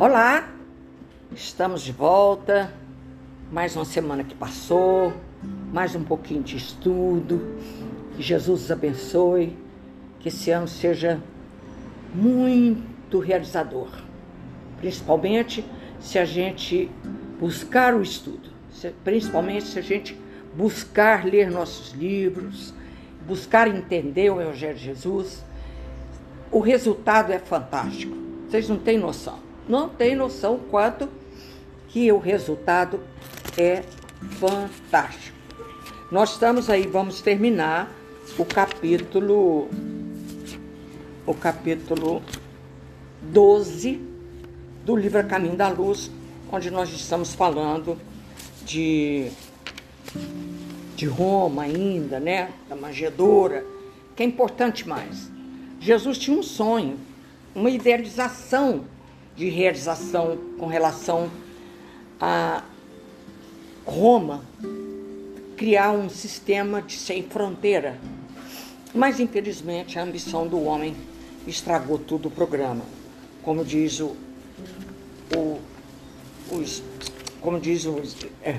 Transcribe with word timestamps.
Olá, 0.00 0.48
estamos 1.34 1.82
de 1.82 1.90
volta. 1.90 2.72
Mais 3.50 3.74
uma 3.74 3.84
semana 3.84 4.22
que 4.22 4.32
passou, 4.32 5.12
mais 5.72 5.96
um 5.96 6.04
pouquinho 6.04 6.40
de 6.40 6.56
estudo. 6.56 7.56
Que 8.14 8.22
Jesus 8.22 8.62
os 8.62 8.70
abençoe, 8.70 9.58
que 10.20 10.28
esse 10.28 10.52
ano 10.52 10.68
seja 10.68 11.20
muito 12.14 13.18
realizador, 13.18 13.88
principalmente 14.80 15.64
se 15.98 16.16
a 16.16 16.24
gente 16.24 16.88
buscar 17.40 17.92
o 17.92 18.00
estudo, 18.00 18.50
principalmente 19.02 19.64
se 19.64 19.80
a 19.80 19.82
gente 19.82 20.16
buscar 20.54 21.26
ler 21.26 21.50
nossos 21.50 21.92
livros, 21.92 22.72
buscar 23.26 23.66
entender 23.66 24.30
o 24.30 24.40
Evangelho 24.40 24.78
de 24.78 24.84
Jesus. 24.84 25.44
O 26.52 26.60
resultado 26.60 27.32
é 27.32 27.40
fantástico. 27.40 28.16
Vocês 28.48 28.68
não 28.68 28.78
têm 28.78 28.96
noção. 28.96 29.47
Não 29.68 29.86
têm 29.88 30.16
noção 30.16 30.58
quanto 30.70 31.08
que 31.88 32.10
o 32.10 32.18
resultado 32.18 33.00
é 33.56 33.82
fantástico. 34.40 35.36
Nós 36.10 36.30
estamos 36.32 36.70
aí, 36.70 36.86
vamos 36.86 37.20
terminar 37.20 37.92
o 38.38 38.44
capítulo 38.46 39.68
o 41.26 41.34
capítulo 41.34 42.22
12 43.20 44.00
do 44.86 44.96
livro 44.96 45.18
A 45.18 45.24
Caminho 45.24 45.54
da 45.54 45.68
Luz, 45.68 46.10
onde 46.50 46.70
nós 46.70 46.90
estamos 46.90 47.34
falando 47.34 47.98
de, 48.64 49.30
de 50.96 51.04
Roma 51.04 51.64
ainda, 51.64 52.18
né? 52.18 52.50
Da 52.70 52.74
manjedoura, 52.74 53.66
que 54.16 54.22
é 54.22 54.26
importante 54.26 54.88
mais. 54.88 55.30
Jesus 55.78 56.16
tinha 56.16 56.38
um 56.38 56.42
sonho, 56.42 56.98
uma 57.54 57.68
idealização 57.68 58.86
de 59.38 59.48
realização 59.48 60.36
com 60.58 60.66
relação 60.66 61.30
a 62.20 62.64
Roma 63.86 64.42
criar 65.56 65.92
um 65.92 66.10
sistema 66.10 66.82
de 66.82 66.94
sem 66.94 67.22
fronteira. 67.22 67.98
Mas 68.92 69.20
infelizmente 69.20 69.98
a 69.98 70.02
ambição 70.02 70.46
do 70.46 70.62
homem 70.64 70.94
estragou 71.46 71.98
tudo 71.98 72.28
o 72.28 72.30
programa. 72.30 72.84
Como 73.42 73.64
diz 73.64 74.00
o, 74.00 74.16
o 75.36 75.60
os, 76.50 76.82
como 77.40 77.60
diz 77.60 77.84
o 77.84 78.02
é, 78.42 78.58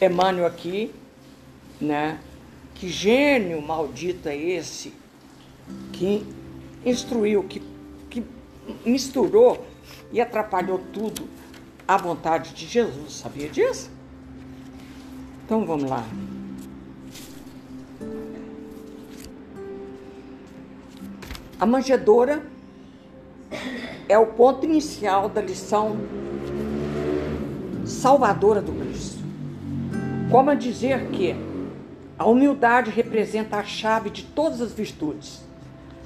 é 0.00 0.06
Emmanuel 0.06 0.46
aqui, 0.46 0.90
né? 1.80 2.18
Que 2.74 2.88
gênio 2.88 3.62
maldito 3.62 4.28
é 4.28 4.36
esse 4.36 4.92
que 5.92 6.26
instruiu, 6.84 7.44
que, 7.44 7.62
misturou 8.84 9.66
e 10.12 10.20
atrapalhou 10.20 10.78
tudo 10.92 11.28
à 11.86 11.96
vontade 11.96 12.54
de 12.54 12.66
Jesus. 12.66 13.14
Sabia 13.14 13.48
disso? 13.48 13.90
Então 15.44 15.66
vamos 15.66 15.90
lá. 15.90 16.04
A 21.60 21.66
manjedoura 21.66 22.46
é 24.08 24.18
o 24.18 24.26
ponto 24.26 24.64
inicial 24.64 25.28
da 25.28 25.40
lição 25.40 25.96
salvadora 27.86 28.60
do 28.60 28.72
Cristo. 28.72 29.22
Como 30.30 30.50
a 30.50 30.54
dizer 30.54 31.08
que 31.08 31.34
a 32.18 32.26
humildade 32.26 32.90
representa 32.90 33.56
a 33.56 33.64
chave 33.64 34.10
de 34.10 34.24
todas 34.24 34.60
as 34.60 34.72
virtudes. 34.72 35.42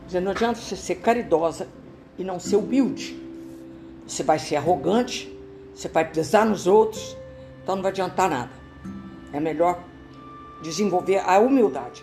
Dizendo, 0.06 0.24
não 0.24 0.32
adianta 0.32 0.58
você 0.58 0.74
ser 0.74 0.96
caridosa 0.96 1.68
e 2.18 2.24
não 2.24 2.40
ser 2.40 2.56
humilde. 2.56 3.16
Você 4.06 4.22
vai 4.22 4.38
ser 4.38 4.56
arrogante, 4.56 5.32
você 5.74 5.88
vai 5.88 6.04
pesar 6.10 6.44
nos 6.44 6.66
outros, 6.66 7.16
então 7.62 7.76
não 7.76 7.82
vai 7.82 7.92
adiantar 7.92 8.28
nada. 8.28 8.50
É 9.32 9.38
melhor 9.38 9.82
desenvolver 10.62 11.18
a 11.18 11.38
humildade. 11.38 12.02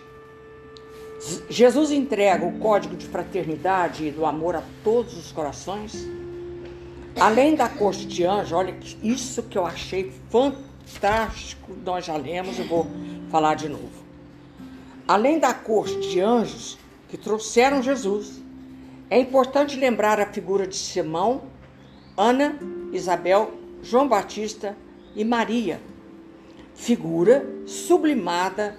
Jesus 1.48 1.90
entrega 1.90 2.44
o 2.44 2.58
código 2.58 2.96
de 2.96 3.06
fraternidade 3.06 4.06
e 4.06 4.10
do 4.10 4.24
amor 4.24 4.54
a 4.56 4.62
todos 4.84 5.16
os 5.16 5.32
corações. 5.32 6.06
Além 7.18 7.54
da 7.54 7.68
corte 7.68 8.06
de 8.06 8.24
anjos, 8.24 8.52
olha 8.52 8.76
isso 9.02 9.42
que 9.42 9.56
eu 9.56 9.64
achei 9.64 10.12
fantástico, 10.30 11.72
nós 11.84 12.04
já 12.04 12.16
lemos, 12.16 12.58
eu 12.58 12.66
vou 12.66 12.86
falar 13.30 13.54
de 13.54 13.68
novo. 13.68 14.04
Além 15.08 15.38
da 15.38 15.54
corte 15.54 15.98
de 16.00 16.20
anjos 16.20 16.78
que 17.08 17.16
trouxeram 17.16 17.82
Jesus, 17.82 18.42
é 19.08 19.18
importante 19.18 19.76
lembrar 19.76 20.20
a 20.20 20.26
figura 20.26 20.66
de 20.66 20.76
Simão, 20.76 21.42
Ana, 22.16 22.58
Isabel, 22.92 23.52
João 23.82 24.08
Batista 24.08 24.76
e 25.14 25.24
Maria, 25.24 25.80
figura 26.74 27.46
sublimada 27.66 28.76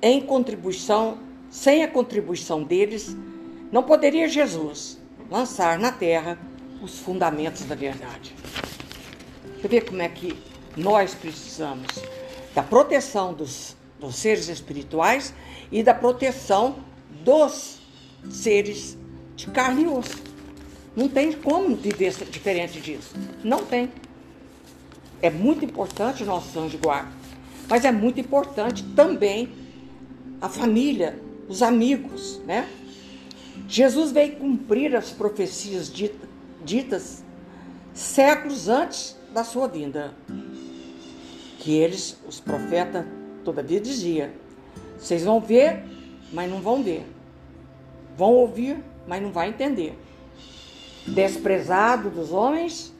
em 0.00 0.20
contribuição 0.20 1.18
sem 1.50 1.82
a 1.82 1.88
contribuição 1.88 2.62
deles, 2.62 3.16
não 3.72 3.82
poderia 3.82 4.28
Jesus 4.28 5.00
lançar 5.30 5.78
na 5.78 5.90
terra 5.90 6.38
os 6.82 6.98
fundamentos 6.98 7.64
da 7.64 7.74
verdade. 7.74 8.34
Você 9.56 9.68
vê 9.68 9.80
como 9.80 10.02
é 10.02 10.08
que 10.08 10.36
nós 10.76 11.14
precisamos 11.14 11.86
da 12.54 12.62
proteção 12.62 13.32
dos, 13.32 13.76
dos 13.98 14.16
seres 14.16 14.48
espirituais 14.48 15.34
e 15.72 15.82
da 15.82 15.94
proteção 15.94 16.76
dos 17.24 17.80
seres 18.30 18.96
de 19.36 19.46
carne 19.48 19.84
e 19.84 19.86
osso. 19.86 20.16
Não 20.96 21.08
tem 21.08 21.32
como 21.32 21.76
viver 21.76 22.12
diferente 22.30 22.80
disso. 22.80 23.14
Não 23.44 23.64
tem. 23.64 23.92
É 25.22 25.30
muito 25.30 25.64
importante 25.64 26.22
o 26.22 26.26
nosso 26.26 26.58
anjo 26.58 26.78
guarda, 26.78 27.12
mas 27.68 27.84
é 27.84 27.92
muito 27.92 28.18
importante 28.18 28.82
também 28.94 29.48
a 30.40 30.48
família 30.48 31.18
os 31.48 31.62
amigos, 31.62 32.40
né? 32.46 32.68
Jesus 33.68 34.12
veio 34.12 34.36
cumprir 34.36 34.94
as 34.94 35.10
profecias 35.10 35.92
ditas 36.64 37.24
séculos 37.94 38.68
antes 38.68 39.16
da 39.32 39.44
sua 39.44 39.66
vinda. 39.66 40.14
Que 41.58 41.72
eles, 41.76 42.16
os 42.28 42.38
profetas, 42.38 43.04
todavia 43.44 43.80
dizia: 43.80 44.32
vocês 44.98 45.24
vão 45.24 45.40
ver, 45.40 45.82
mas 46.32 46.50
não 46.50 46.60
vão 46.60 46.82
ver. 46.82 47.04
Vão 48.16 48.32
ouvir, 48.32 48.78
mas 49.06 49.22
não 49.22 49.30
vai 49.30 49.48
entender. 49.48 49.96
Desprezado 51.06 52.10
dos 52.10 52.32
homens, 52.32 52.92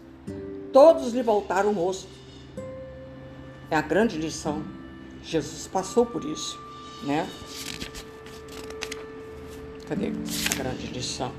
todos 0.72 1.12
lhe 1.12 1.22
voltaram 1.22 1.70
o 1.70 1.72
rosto. 1.72 2.08
É 3.70 3.76
a 3.76 3.82
grande 3.82 4.16
lição. 4.16 4.62
Jesus 5.22 5.66
passou 5.66 6.06
por 6.06 6.24
isso, 6.24 6.58
né? 7.02 7.28
Cadê 9.88 10.06
a 10.06 10.54
grande 10.54 10.86
lição? 10.88 11.32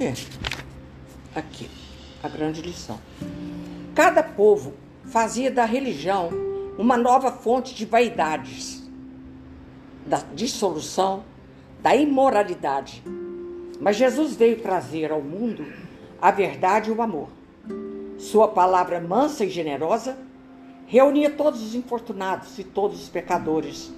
É, 0.00 0.14
aqui, 1.34 1.68
a 2.22 2.28
grande 2.28 2.62
lição. 2.62 2.98
Cada 3.94 4.22
povo 4.22 4.74
fazia 5.04 5.50
da 5.50 5.64
religião 5.64 6.47
uma 6.78 6.96
nova 6.96 7.32
fonte 7.32 7.74
de 7.74 7.84
vaidades, 7.84 8.88
da 10.06 10.22
dissolução, 10.32 11.24
da 11.82 11.96
imoralidade. 11.96 13.02
Mas 13.80 13.96
Jesus 13.96 14.36
veio 14.36 14.62
trazer 14.62 15.10
ao 15.10 15.20
mundo 15.20 15.66
a 16.22 16.30
verdade 16.30 16.88
e 16.88 16.92
o 16.92 17.02
amor. 17.02 17.28
Sua 18.16 18.48
palavra 18.48 19.00
mansa 19.00 19.44
e 19.44 19.50
generosa 19.50 20.16
reunia 20.86 21.30
todos 21.30 21.60
os 21.62 21.74
infortunados 21.74 22.58
e 22.58 22.64
todos 22.64 23.02
os 23.02 23.08
pecadores. 23.08 23.92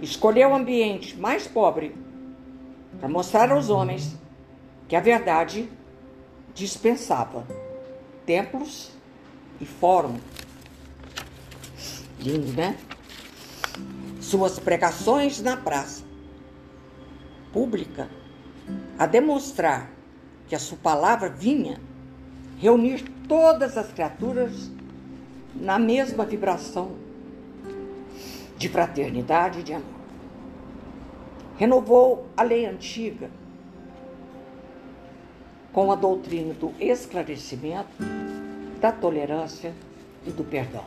Escolheu 0.00 0.50
o 0.50 0.54
ambiente 0.54 1.16
mais 1.16 1.46
pobre 1.46 1.94
para 2.98 3.08
mostrar 3.08 3.50
aos 3.50 3.68
homens 3.68 4.16
que 4.88 4.94
a 4.94 5.00
verdade 5.00 5.68
dispensava 6.54 7.46
templos 8.24 8.90
e 9.60 9.66
fórum. 9.66 10.16
Lindo, 12.18 12.52
né? 12.52 12.76
Suas 14.20 14.58
pregações 14.58 15.40
na 15.40 15.56
praça 15.56 16.04
pública 17.52 18.08
a 18.98 19.06
demonstrar 19.06 19.90
que 20.48 20.54
a 20.54 20.58
sua 20.58 20.78
palavra 20.78 21.28
vinha 21.28 21.80
reunir 22.58 23.04
todas 23.28 23.76
as 23.76 23.92
criaturas 23.92 24.70
na 25.54 25.78
mesma 25.78 26.24
vibração 26.24 26.92
de 28.56 28.68
fraternidade 28.68 29.60
e 29.60 29.62
de 29.62 29.72
amor. 29.72 29.96
Renovou 31.56 32.26
a 32.36 32.42
lei 32.42 32.66
antiga 32.66 33.30
com 35.72 35.92
a 35.92 35.94
doutrina 35.94 36.54
do 36.54 36.72
esclarecimento, 36.80 38.02
da 38.80 38.92
tolerância 38.92 39.74
e 40.26 40.30
do 40.30 40.44
perdão. 40.44 40.84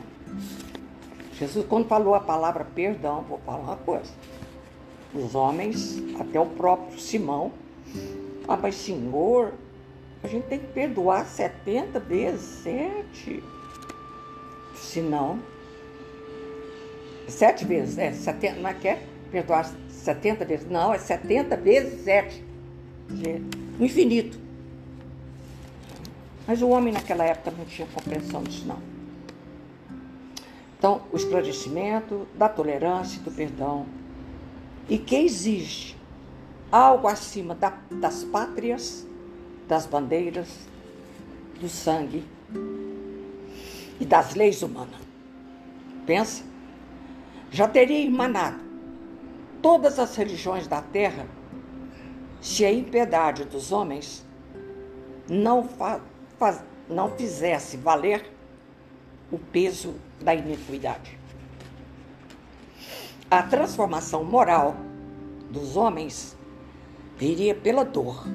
Jesus, 1.40 1.64
quando 1.66 1.88
falou 1.88 2.14
a 2.14 2.20
palavra 2.20 2.66
perdão, 2.66 3.22
vou 3.22 3.38
falar 3.38 3.60
uma 3.60 3.76
coisa. 3.76 4.12
os 5.14 5.34
homens, 5.34 5.96
até 6.20 6.38
o 6.38 6.44
próprio 6.44 7.00
Simão. 7.00 7.50
Ah, 8.46 8.58
mas 8.58 8.74
Senhor, 8.74 9.54
a 10.22 10.28
gente 10.28 10.44
tem 10.48 10.58
que 10.58 10.66
perdoar 10.66 11.24
70 11.24 11.98
vezes 11.98 12.42
7. 12.62 13.42
Se 14.74 15.00
não, 15.00 15.38
sete 17.26 17.64
vezes, 17.64 17.96
é, 17.96 18.12
70, 18.12 18.60
não 18.60 18.68
é 18.68 18.74
que 18.74 18.88
é? 18.88 19.02
Perdoar 19.32 19.72
70 19.88 20.44
vezes, 20.44 20.68
não, 20.68 20.92
é 20.92 20.98
70 20.98 21.56
vezes 21.56 22.04
7. 22.04 22.44
No 23.78 23.86
infinito. 23.86 24.38
Mas 26.46 26.60
o 26.60 26.68
homem 26.68 26.92
naquela 26.92 27.24
época 27.24 27.50
não 27.56 27.64
tinha 27.64 27.88
compreensão 27.88 28.42
disso, 28.42 28.66
não. 28.66 28.99
Então, 30.80 31.02
o 31.12 31.16
esclarecimento 31.16 32.26
da 32.34 32.48
tolerância 32.48 33.20
do 33.20 33.30
perdão. 33.30 33.84
E 34.88 34.96
que 34.96 35.14
exige 35.14 35.94
algo 36.72 37.06
acima 37.06 37.54
da, 37.54 37.74
das 37.90 38.24
pátrias, 38.24 39.06
das 39.68 39.84
bandeiras, 39.84 40.48
do 41.60 41.68
sangue 41.68 42.24
e 44.00 44.06
das 44.06 44.34
leis 44.34 44.62
humanas. 44.62 44.98
Pensa, 46.06 46.44
já 47.50 47.68
teria 47.68 48.06
emanado 48.06 48.58
todas 49.60 49.98
as 49.98 50.16
religiões 50.16 50.66
da 50.66 50.80
terra 50.80 51.26
se 52.40 52.64
a 52.64 52.72
impiedade 52.72 53.44
dos 53.44 53.70
homens 53.70 54.24
não, 55.28 55.62
fa, 55.62 56.00
não 56.88 57.10
fizesse 57.10 57.76
valer 57.76 58.39
o 59.30 59.38
peso 59.38 59.94
da 60.20 60.34
iniquidade. 60.34 61.18
A 63.30 63.42
transformação 63.42 64.24
moral 64.24 64.76
dos 65.50 65.76
homens 65.76 66.36
viria 67.16 67.54
pela 67.54 67.84
dor, 67.84 68.26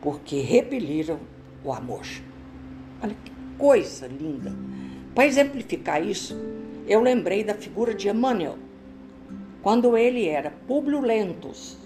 porque 0.00 0.40
repeliram 0.40 1.20
o 1.62 1.72
amor. 1.72 2.06
Olha 3.02 3.16
que 3.24 3.32
coisa 3.56 4.06
linda. 4.06 4.52
Para 5.14 5.26
exemplificar 5.26 6.04
isso, 6.04 6.36
eu 6.86 7.00
lembrei 7.00 7.44
da 7.44 7.54
figura 7.54 7.94
de 7.94 8.08
Emmanuel, 8.08 8.58
quando 9.62 9.96
ele 9.96 10.26
era 10.26 10.50
Publio 10.66 11.00
Lentus. 11.00 11.78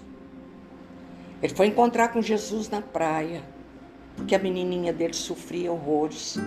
Ele 1.41 1.53
foi 1.53 1.67
encontrar 1.67 2.09
com 2.09 2.21
Jesus 2.21 2.69
na 2.69 2.81
praia, 2.81 3.43
porque 4.15 4.35
a 4.35 4.39
menininha 4.39 4.91
dele 4.91 5.13
sofria 5.13 5.71
horrores. 5.71 6.37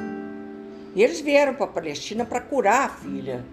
E 0.94 1.02
eles 1.02 1.20
vieram 1.20 1.54
para 1.54 1.64
a 1.64 1.68
Palestina 1.68 2.24
para 2.24 2.40
curar 2.40 2.86
a 2.86 2.88
filha. 2.88 3.44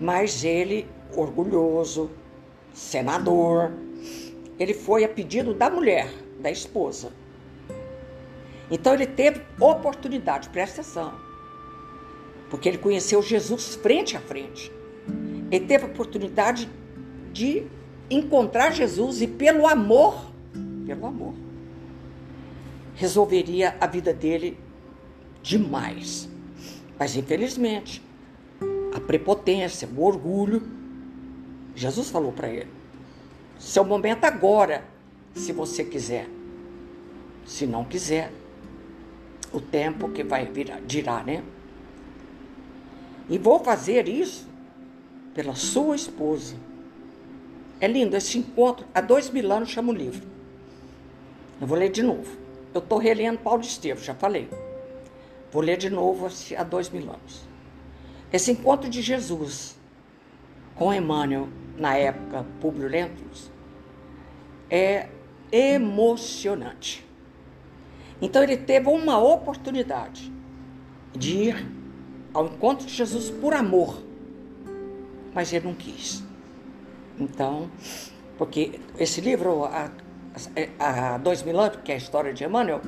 Mas 0.00 0.42
ele, 0.42 0.88
orgulhoso, 1.14 2.10
senador, 2.72 3.72
ele 4.58 4.74
foi 4.74 5.04
a 5.04 5.08
pedido 5.08 5.54
da 5.54 5.70
mulher, 5.70 6.08
da 6.40 6.50
esposa. 6.50 7.12
Então 8.70 8.94
ele 8.94 9.06
teve 9.06 9.42
oportunidade, 9.60 10.48
presta 10.48 10.80
atenção, 10.80 11.12
porque 12.48 12.68
ele 12.68 12.78
conheceu 12.78 13.22
Jesus 13.22 13.74
frente 13.76 14.16
a 14.16 14.20
frente. 14.20 14.72
Ele 15.50 15.66
teve 15.66 15.84
oportunidade 15.84 16.68
de 17.32 17.66
encontrar 18.10 18.72
Jesus 18.72 19.20
e 19.20 19.26
pelo 19.26 19.66
amor, 19.66 20.32
pelo 20.86 21.06
amor, 21.06 21.34
resolveria 22.94 23.76
a 23.80 23.86
vida 23.86 24.12
dele 24.12 24.58
demais. 25.42 26.28
Mas 26.98 27.16
infelizmente, 27.16 28.02
a 28.94 29.00
prepotência, 29.00 29.88
o 29.88 30.02
orgulho, 30.02 30.62
Jesus 31.74 32.10
falou 32.10 32.32
para 32.32 32.48
ele: 32.48 32.70
seu 33.58 33.84
momento 33.84 34.24
agora, 34.24 34.84
se 35.34 35.52
você 35.52 35.84
quiser. 35.84 36.28
Se 37.44 37.66
não 37.66 37.84
quiser, 37.84 38.32
o 39.52 39.60
tempo 39.60 40.08
que 40.10 40.22
vai 40.22 40.46
virar, 40.46 40.80
dirá, 40.80 41.22
né? 41.24 41.42
E 43.28 43.36
vou 43.36 43.58
fazer 43.64 44.08
isso 44.08 44.46
pela 45.34 45.54
sua 45.54 45.96
esposa. 45.96 46.54
É 47.80 47.88
lindo 47.88 48.16
esse 48.16 48.38
encontro. 48.38 48.86
Há 48.94 49.00
dois 49.00 49.28
mil 49.30 49.50
anos 49.50 49.70
chama 49.70 49.92
o 49.92 49.96
livro. 49.96 50.26
Eu 51.60 51.66
vou 51.66 51.76
ler 51.76 51.90
de 51.90 52.02
novo. 52.02 52.36
Eu 52.72 52.80
estou 52.80 52.98
relendo 52.98 53.38
Paulo 53.38 53.62
Estevam, 53.62 54.02
já 54.02 54.14
falei. 54.14 54.48
Vou 55.52 55.62
ler 55.62 55.76
de 55.76 55.90
novo 55.90 56.28
há 56.56 56.64
dois 56.64 56.88
mil 56.88 57.02
anos. 57.10 57.46
Esse 58.32 58.50
encontro 58.50 58.88
de 58.88 59.02
Jesus 59.02 59.78
com 60.74 60.92
Emmanuel, 60.92 61.48
na 61.76 61.94
época 61.94 62.46
Publio 62.58 62.88
Lentulus, 62.88 63.52
é 64.70 65.08
emocionante. 65.52 67.06
Então 68.20 68.42
ele 68.42 68.56
teve 68.56 68.88
uma 68.88 69.18
oportunidade 69.18 70.32
de 71.14 71.36
ir 71.36 71.66
ao 72.32 72.46
encontro 72.46 72.86
de 72.86 72.94
Jesus 72.94 73.28
por 73.30 73.52
amor, 73.52 74.02
mas 75.34 75.52
ele 75.52 75.66
não 75.66 75.74
quis. 75.74 76.24
Então, 77.20 77.70
porque 78.38 78.80
esse 78.98 79.20
livro, 79.20 79.64
há, 79.64 79.90
há 80.78 81.18
dois 81.18 81.42
mil 81.42 81.60
anos, 81.60 81.78
que 81.84 81.92
é 81.92 81.96
a 81.96 81.98
história 81.98 82.32
de 82.32 82.42
Emmanuel, 82.42 82.80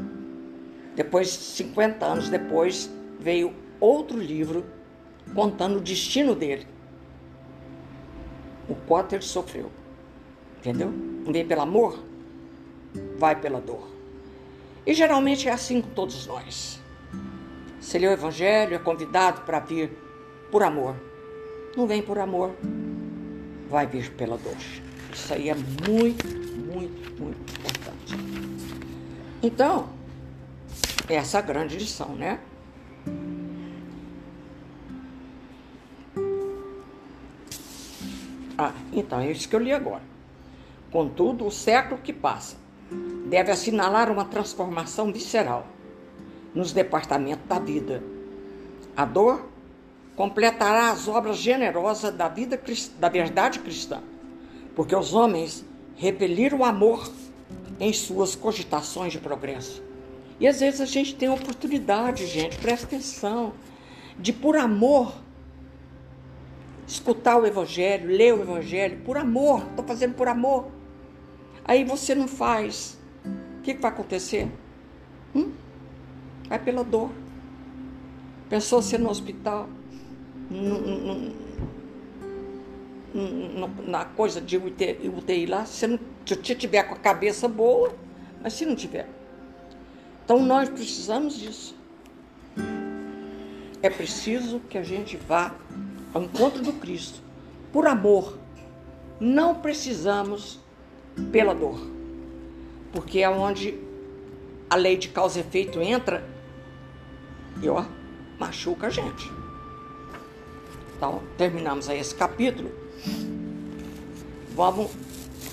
depois, 0.95 1.29
50 1.29 2.05
anos 2.05 2.29
depois, 2.29 2.91
veio 3.19 3.55
outro 3.81 4.19
livro 4.19 4.65
contando 5.35 5.79
o 5.79 5.81
destino 5.81 6.35
dele. 6.35 6.67
O 8.69 8.77
ele 9.13 9.23
sofreu. 9.23 9.71
Entendeu? 10.59 10.93
Vem 11.27 11.47
pelo 11.47 11.63
amor, 11.63 11.99
vai 13.19 13.39
pela 13.39 13.61
dor. 13.61 13.89
E 14.87 14.95
geralmente 14.95 15.49
é 15.49 15.53
assim 15.53 15.81
com 15.81 15.91
todos 15.91 16.27
nós. 16.27 16.81
Se 17.81 17.99
lê 17.99 18.07
o 18.07 18.13
Evangelho, 18.13 18.75
é 18.75 18.79
convidado 18.79 19.43
para 19.43 19.61
vir 19.61 19.91
por 20.51 20.63
amor. 20.63 20.95
Não 21.77 21.87
vem 21.87 22.01
por 22.01 22.19
amor, 22.19 22.55
vai 23.69 23.87
vir 23.87 24.11
pela 24.13 24.39
dor. 24.39 24.57
Isso 25.13 25.35
aí 25.35 25.51
é 25.51 25.55
muito, 25.55 26.27
muito, 26.27 27.23
muito 27.23 27.53
importante. 27.59 28.15
Então, 29.43 29.89
essa 31.09 31.41
grande 31.41 31.77
lição, 31.77 32.15
né? 32.15 32.41
Ah, 38.57 38.73
então, 38.93 39.21
é 39.21 39.31
isso 39.31 39.49
que 39.49 39.57
eu 39.57 39.61
li 39.61 39.73
agora. 39.73 40.03
Contudo, 40.91 41.45
o 41.47 41.51
século 41.51 42.01
que 42.01 42.13
passa 42.13 42.57
deve 43.27 43.51
assinalar 43.51 44.11
uma 44.11 44.25
transformação 44.25 45.13
visceral 45.13 45.67
nos 46.55 46.73
departamentos 46.73 47.47
da 47.49 47.59
vida. 47.59 48.03
A 48.97 49.05
dor 49.05 49.49
completará 50.15 50.91
as 50.91 51.09
obras 51.09 51.37
generosas 51.39 52.15
da 52.15 52.29
vida 52.29 52.61
da 52.99 53.09
verdade 53.09 53.59
cristã, 53.59 54.01
porque 54.77 54.95
os 54.95 55.13
homens 55.13 55.65
repeliram 55.97 56.59
o 56.59 56.65
amor 56.65 57.11
em 57.81 57.93
suas 57.93 58.37
cogitações 58.37 59.13
de 59.13 59.19
progresso. 59.19 59.83
E 60.41 60.49
às 60.49 60.61
vezes 60.61 60.81
a 60.81 60.85
gente 60.85 61.15
tem 61.15 61.29
oportunidade, 61.29 62.27
gente, 62.27 62.59
presta 62.59 62.87
atenção, 62.87 63.53
de 64.19 64.33
por 64.33 64.57
amor 64.57 65.15
escutar 66.87 67.37
o 67.37 67.47
Evangelho, 67.47 68.09
ler 68.09 68.35
o 68.35 68.43
Evangelho, 68.43 68.99
por 69.05 69.17
amor, 69.17 69.67
estou 69.71 69.85
fazendo 69.85 70.15
por 70.15 70.29
amor. 70.29 70.67
Aí 71.65 71.85
você 71.85 72.15
não 72.15 72.29
faz. 72.29 72.99
O 73.59 73.63
que, 73.63 73.75
que 73.75 73.81
vai 73.81 73.91
acontecer? 73.91 74.49
Hum? 75.35 75.53
Vai 76.49 76.59
pela 76.59 76.85
dor. 76.85 77.11
Pensou 78.51 78.83
ser 78.83 78.99
no 78.99 79.09
hospital, 79.09 79.69
na 83.87 84.05
coisa 84.05 84.41
de 84.41 84.59
UTI, 84.59 85.47
lá, 85.47 85.65
se 85.65 85.87
não 85.87 85.99
se 86.27 86.55
tiver 86.55 86.83
com 86.85 86.95
a 86.95 86.99
cabeça 86.99 87.49
boa, 87.49 87.95
mas 88.43 88.53
se 88.53 88.67
não 88.67 88.77
tiver. 88.77 89.09
Então 90.25 90.43
nós 90.43 90.69
precisamos 90.69 91.39
disso. 91.39 91.77
É 93.83 93.91
preciso 93.91 94.61
que 94.61 94.79
a 94.79 94.83
gente 94.83 95.17
vá 95.19 95.55
ao 96.15 96.23
encontro 96.23 96.63
do 96.63 96.73
Cristo 96.73 97.21
por 97.71 97.87
amor. 97.87 98.39
Não 99.21 99.57
precisamos 99.57 100.59
pela 101.31 101.55
dor. 101.55 101.79
Porque 102.93 103.21
é 103.21 103.29
onde 103.29 103.79
a 104.71 104.77
lei 104.77 104.97
de 104.97 105.09
causa 105.09 105.39
e 105.39 105.43
efeito 105.43 105.83
entra 105.83 106.27
e 107.63 107.69
ó, 107.69 107.85
machuca 108.39 108.87
a 108.87 108.91
gente. 108.91 109.31
Então, 110.97 111.23
terminamos 111.37 111.89
aí 111.89 111.99
esse 111.99 112.15
capítulo. 112.15 112.73
Vamos 114.55 114.91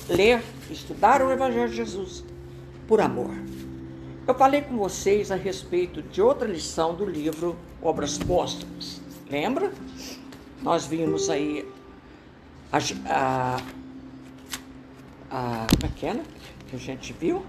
ler, 0.07 0.41
estudar 0.69 1.21
o 1.21 1.31
Evangelho 1.31 1.69
de 1.69 1.75
Jesus 1.75 2.23
por 2.87 3.01
amor. 3.01 3.31
Eu 4.31 4.35
falei 4.35 4.61
com 4.61 4.77
vocês 4.77 5.29
a 5.29 5.35
respeito 5.35 6.01
de 6.01 6.21
outra 6.21 6.47
lição 6.47 6.95
do 6.95 7.03
livro 7.03 7.57
Obras 7.81 8.17
Póstumas. 8.17 9.01
Lembra? 9.29 9.73
Nós 10.61 10.85
vimos 10.85 11.29
aí 11.29 11.67
a, 12.71 12.77
a, 13.09 13.55
a 15.29 15.67
como 15.67 15.85
é 15.85 15.89
que 15.93 16.05
é, 16.05 16.13
né? 16.13 16.23
Que 16.69 16.77
a 16.77 16.79
gente 16.79 17.11
viu. 17.11 17.43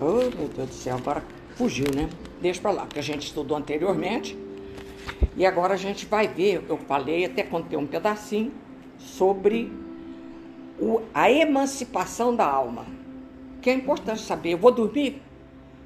Oh, 0.00 0.34
meu 0.34 0.48
Deus 0.48 0.68
do 0.70 0.74
céu, 0.74 0.96
agora 0.96 1.22
fugiu, 1.56 1.88
né? 1.94 2.08
Deixa 2.40 2.58
para 2.62 2.70
lá, 2.70 2.86
que 2.86 2.98
a 2.98 3.02
gente 3.02 3.26
estudou 3.26 3.58
anteriormente. 3.58 4.34
E 5.36 5.44
agora 5.44 5.74
a 5.74 5.76
gente 5.76 6.06
vai 6.06 6.26
ver, 6.26 6.64
eu 6.70 6.78
falei, 6.78 7.26
até 7.26 7.42
contei 7.42 7.78
um 7.78 7.86
pedacinho, 7.86 8.50
sobre 8.98 9.70
o, 10.80 11.02
a 11.12 11.30
emancipação 11.30 12.34
da 12.34 12.46
alma. 12.46 12.86
Que 13.60 13.68
é 13.68 13.74
importante 13.74 14.22
saber. 14.22 14.54
Eu 14.54 14.58
vou 14.58 14.72
dormir? 14.72 15.25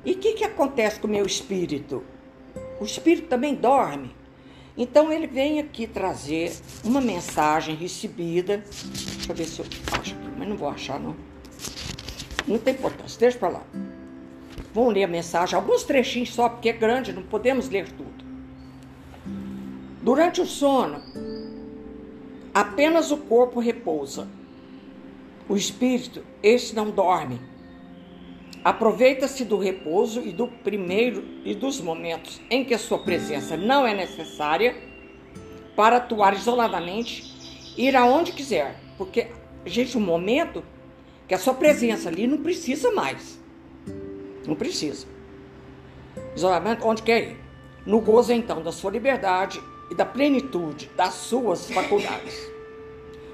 E 0.05 0.13
o 0.13 0.19
que, 0.19 0.33
que 0.35 0.45
acontece 0.45 0.99
com 0.99 1.07
o 1.07 1.11
meu 1.11 1.27
espírito? 1.27 2.03
O 2.81 2.85
espírito 2.85 3.29
também 3.29 3.55
dorme. 3.55 4.15
Então 4.77 5.13
ele 5.13 5.27
vem 5.27 5.61
aqui 5.61 5.87
trazer 5.87 6.53
uma 6.83 7.01
mensagem 7.01 7.75
recebida. 7.75 8.65
Deixa 8.67 9.31
eu 9.31 9.35
ver 9.35 9.45
se 9.45 9.61
eu 9.61 9.67
acho 10.01 10.15
aqui, 10.15 10.29
mas 10.39 10.49
não 10.49 10.57
vou 10.57 10.69
achar 10.69 10.99
não. 10.99 11.15
Não 12.47 12.59
tem 12.59 12.75
importância, 12.75 13.21
deixa 13.21 13.39
para 13.39 13.49
lá. 13.51 13.63
Vamos 14.73 14.95
ler 14.95 15.05
a 15.05 15.09
mensagem, 15.09 15.57
alguns 15.57 15.83
trechinhos 15.83 16.33
só, 16.33 16.49
porque 16.49 16.69
é 16.69 16.73
grande, 16.73 17.13
não 17.13 17.23
podemos 17.23 17.69
ler 17.69 17.89
tudo. 17.93 18.25
Durante 20.01 20.41
o 20.41 20.47
sono, 20.47 21.03
apenas 22.55 23.11
o 23.11 23.19
corpo 23.19 23.61
repousa. 23.61 24.29
O 25.49 25.57
espírito, 25.57 26.25
esse 26.43 26.75
não 26.75 26.91
dorme. 26.91 27.41
Aproveita-se 28.63 29.45
do 29.45 29.57
repouso 29.57 30.21
e 30.21 30.33
do 30.33 30.47
primeiro 30.47 31.25
e 31.45 31.55
dos 31.55 31.81
momentos 31.81 32.41
em 32.51 32.65
que 32.65 32.75
a 32.75 32.79
sua 32.79 32.99
presença 32.99 33.57
não 33.57 33.87
é 33.87 33.95
necessária 33.95 34.77
para 35.75 35.97
atuar 35.97 36.35
isoladamente, 36.35 37.25
ir 37.77 37.97
aonde 37.97 38.33
quiser, 38.33 38.79
porque 38.99 39.29
gente, 39.65 39.97
um 39.97 40.01
momento 40.01 40.63
que 41.27 41.35
a 41.35 41.39
sua 41.39 41.55
presença 41.55 42.09
ali 42.09 42.27
não 42.27 42.39
precisa 42.39 42.91
mais. 42.93 43.39
Não 44.47 44.55
precisa. 44.55 45.07
Isolamento 46.35 46.87
onde 46.87 47.03
quer 47.03 47.23
ir. 47.23 47.37
No 47.87 48.01
gozo, 48.01 48.33
então, 48.33 48.63
da 48.63 48.73
sua 48.73 48.91
liberdade 48.91 49.61
e 49.91 49.95
da 49.95 50.05
plenitude 50.05 50.91
das 50.97 51.15
suas 51.15 51.71
faculdades. 51.71 52.37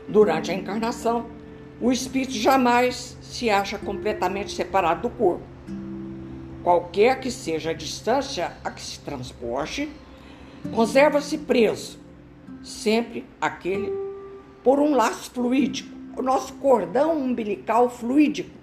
Durante 0.08 0.50
a 0.50 0.54
encarnação, 0.54 1.26
o 1.80 1.92
espírito 1.92 2.32
jamais 2.32 3.16
se 3.22 3.50
acha 3.50 3.78
completamente 3.78 4.52
separado 4.52 5.02
do 5.02 5.10
corpo. 5.10 5.44
Qualquer 6.62 7.20
que 7.20 7.30
seja 7.30 7.70
a 7.70 7.74
distância 7.74 8.52
a 8.64 8.70
que 8.70 8.80
se 8.80 8.98
transporte, 9.00 9.88
conserva-se 10.74 11.38
preso, 11.38 11.98
sempre 12.62 13.24
aquele 13.40 13.92
por 14.64 14.80
um 14.80 14.94
laço 14.94 15.30
fluídico, 15.30 15.94
o 16.16 16.22
nosso 16.22 16.54
cordão 16.54 17.16
umbilical 17.16 17.88
fluídico 17.88 18.56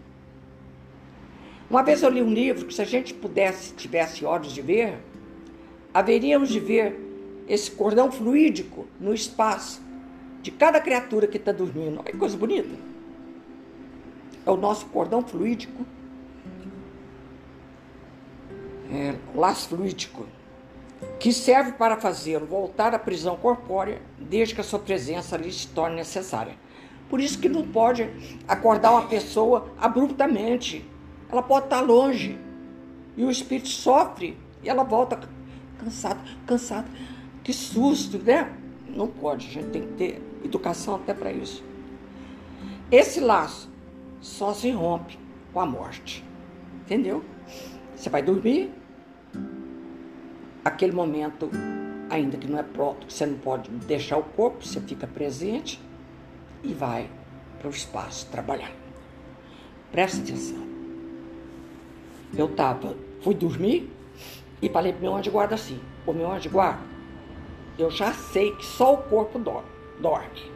uma 1.74 1.82
vez 1.82 2.04
eu 2.04 2.10
li 2.12 2.22
um 2.22 2.32
livro 2.32 2.68
que 2.68 2.74
se 2.76 2.84
a 2.84 2.86
gente 2.86 3.16
pudesse, 3.16 3.74
tivesse 3.74 4.24
olhos 4.24 4.52
de 4.52 4.62
ver, 4.62 5.00
haveríamos 5.92 6.50
de 6.50 6.60
ver 6.60 7.00
esse 7.48 7.72
cordão 7.72 8.12
fluídico 8.12 8.86
no 9.00 9.12
espaço 9.12 9.82
de 10.44 10.52
cada 10.52 10.80
criatura 10.80 11.26
que 11.26 11.38
está 11.38 11.52
dormindo. 11.52 12.00
Olha 12.00 12.12
que 12.12 12.16
coisa 12.16 12.38
bonita. 12.38 12.70
É 14.46 14.52
o 14.52 14.58
nosso 14.58 14.86
cordão 14.88 15.22
fluídico. 15.22 15.86
É, 18.92 19.16
laço 19.36 19.70
fluídico. 19.70 20.26
Que 21.20 21.34
serve 21.34 21.74
para 21.74 21.98
fazê-lo 21.98 22.46
voltar 22.46 22.94
à 22.94 23.00
prisão 23.00 23.36
corpórea, 23.36 24.02
desde 24.18 24.56
que 24.56 24.62
a 24.62 24.64
sua 24.64 24.80
presença 24.80 25.36
ali 25.36 25.52
se 25.52 25.68
torne 25.68 25.96
necessária. 25.96 26.56
Por 27.10 27.20
isso 27.20 27.40
que 27.40 27.50
não 27.50 27.68
pode 27.68 28.10
acordar 28.48 28.92
uma 28.92 29.08
pessoa 29.08 29.68
abruptamente 29.80 30.90
ela 31.34 31.42
pode 31.42 31.66
estar 31.66 31.82
longe 31.82 32.38
e 33.18 33.26
o 33.26 33.32
espírito 33.32 33.68
sofre 33.68 34.38
e 34.62 34.70
ela 34.70 34.84
volta 34.84 35.20
cansada, 35.80 36.20
cansada. 36.46 36.88
Que 37.44 37.52
susto, 37.52 38.20
né? 38.20 38.56
Não 38.88 39.08
pode, 39.08 39.48
a 39.48 39.52
gente 39.52 39.72
tem 39.72 39.82
que 39.82 39.94
ter 39.94 40.22
educação 40.46 40.94
até 40.94 41.12
para 41.12 41.32
isso. 41.32 41.64
Esse 42.92 43.20
laço 43.20 43.68
só 44.24 44.54
se 44.54 44.72
rompe 44.72 45.20
com 45.52 45.60
a 45.60 45.66
morte. 45.66 46.24
Entendeu? 46.82 47.24
Você 47.96 48.10
vai 48.10 48.24
dormir, 48.24 48.72
aquele 50.64 50.94
momento, 50.94 51.50
ainda 52.10 52.38
que 52.38 52.48
não 52.48 52.58
é 52.58 52.64
pronto, 52.64 53.12
você 53.12 53.26
não 53.26 53.38
pode 53.38 53.70
deixar 53.70 54.18
o 54.18 54.24
corpo, 54.24 54.66
você 54.66 54.80
fica 54.82 55.06
presente 55.06 55.80
e 56.64 56.74
vai 56.74 57.10
para 57.60 57.68
o 57.68 57.72
espaço 57.72 58.28
trabalhar. 58.32 58.72
Presta 59.92 60.22
atenção. 60.22 60.64
Eu 62.36 62.48
tava, 62.56 62.96
fui 63.22 63.36
dormir 63.36 63.92
e 64.62 64.70
falei 64.70 64.94
pro 64.94 65.02
meu 65.02 65.16
anjo 65.16 65.30
guarda 65.32 65.56
assim: 65.56 65.80
Ô 66.08 66.14
meu 66.14 66.32
anjo 66.32 66.50
guarda, 66.50 66.82
eu 67.78 67.92
já 67.92 68.12
sei 68.14 68.56
que 68.56 68.66
só 68.66 68.94
o 68.94 68.98
corpo 69.04 69.38
dorme. 70.00 70.52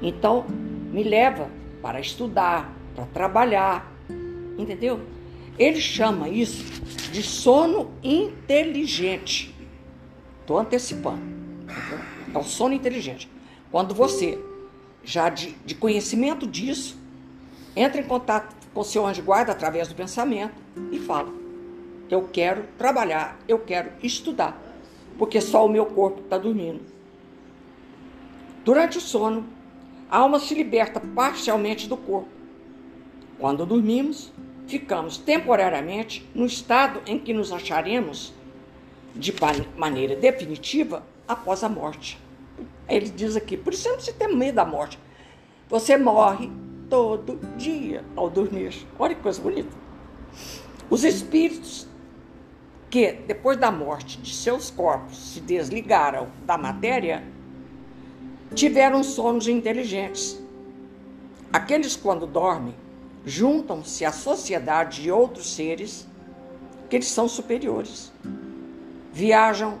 Então, 0.00 0.46
me 0.48 1.02
leva 1.02 1.59
para 1.82 2.00
estudar, 2.00 2.72
para 2.94 3.06
trabalhar, 3.06 3.90
entendeu? 4.58 5.00
Ele 5.58 5.80
chama 5.80 6.28
isso 6.28 6.64
de 7.12 7.22
sono 7.22 7.90
inteligente. 8.02 9.54
Estou 10.40 10.58
antecipando. 10.58 11.22
É 12.32 12.38
o 12.38 12.42
sono 12.42 12.74
inteligente. 12.74 13.30
Quando 13.70 13.94
você, 13.94 14.38
já 15.04 15.28
de, 15.28 15.52
de 15.64 15.74
conhecimento 15.74 16.46
disso, 16.46 16.98
entra 17.76 18.00
em 18.00 18.04
contato 18.04 18.54
com 18.72 18.84
seu 18.84 19.06
anjo 19.06 19.22
guarda 19.22 19.52
através 19.52 19.88
do 19.88 19.94
pensamento 19.94 20.54
e 20.90 20.98
fala: 20.98 21.32
Eu 22.08 22.28
quero 22.32 22.64
trabalhar, 22.78 23.38
eu 23.48 23.58
quero 23.58 23.92
estudar, 24.02 24.60
porque 25.18 25.40
só 25.40 25.66
o 25.66 25.68
meu 25.68 25.86
corpo 25.86 26.20
está 26.20 26.38
dormindo. 26.38 26.80
Durante 28.64 28.98
o 28.98 29.00
sono, 29.00 29.46
a 30.10 30.18
alma 30.18 30.40
se 30.40 30.54
liberta 30.54 31.00
parcialmente 31.00 31.88
do 31.88 31.96
corpo. 31.96 32.28
Quando 33.38 33.64
dormimos, 33.64 34.32
ficamos 34.66 35.16
temporariamente 35.16 36.28
no 36.34 36.44
estado 36.44 37.00
em 37.06 37.18
que 37.18 37.32
nos 37.32 37.52
acharemos 37.52 38.34
de 39.14 39.34
maneira 39.76 40.16
definitiva 40.16 41.04
após 41.26 41.62
a 41.62 41.68
morte. 41.68 42.18
Ele 42.88 43.08
diz 43.08 43.36
aqui, 43.36 43.56
por 43.56 43.72
isso 43.72 43.88
não 43.88 43.98
ter 43.98 44.28
medo 44.28 44.56
da 44.56 44.64
morte. 44.64 44.98
Você 45.68 45.96
morre 45.96 46.50
todo 46.88 47.38
dia 47.56 48.04
ao 48.16 48.28
dormir. 48.28 48.84
Olha 48.98 49.14
que 49.14 49.22
coisa 49.22 49.40
bonita. 49.40 49.70
Os 50.90 51.04
espíritos 51.04 51.86
que, 52.90 53.12
depois 53.12 53.56
da 53.56 53.70
morte 53.70 54.18
de 54.18 54.34
seus 54.34 54.70
corpos, 54.70 55.16
se 55.16 55.40
desligaram 55.40 56.28
da 56.44 56.58
matéria, 56.58 57.22
tiveram 58.54 59.02
sonos 59.02 59.46
inteligentes. 59.48 60.40
Aqueles, 61.52 61.96
quando 61.96 62.26
dormem, 62.26 62.74
juntam-se 63.24 64.04
à 64.04 64.12
sociedade 64.12 65.02
de 65.02 65.10
outros 65.10 65.54
seres 65.54 66.06
que 66.88 66.96
eles 66.96 67.08
são 67.08 67.28
superiores. 67.28 68.12
Viajam, 69.12 69.80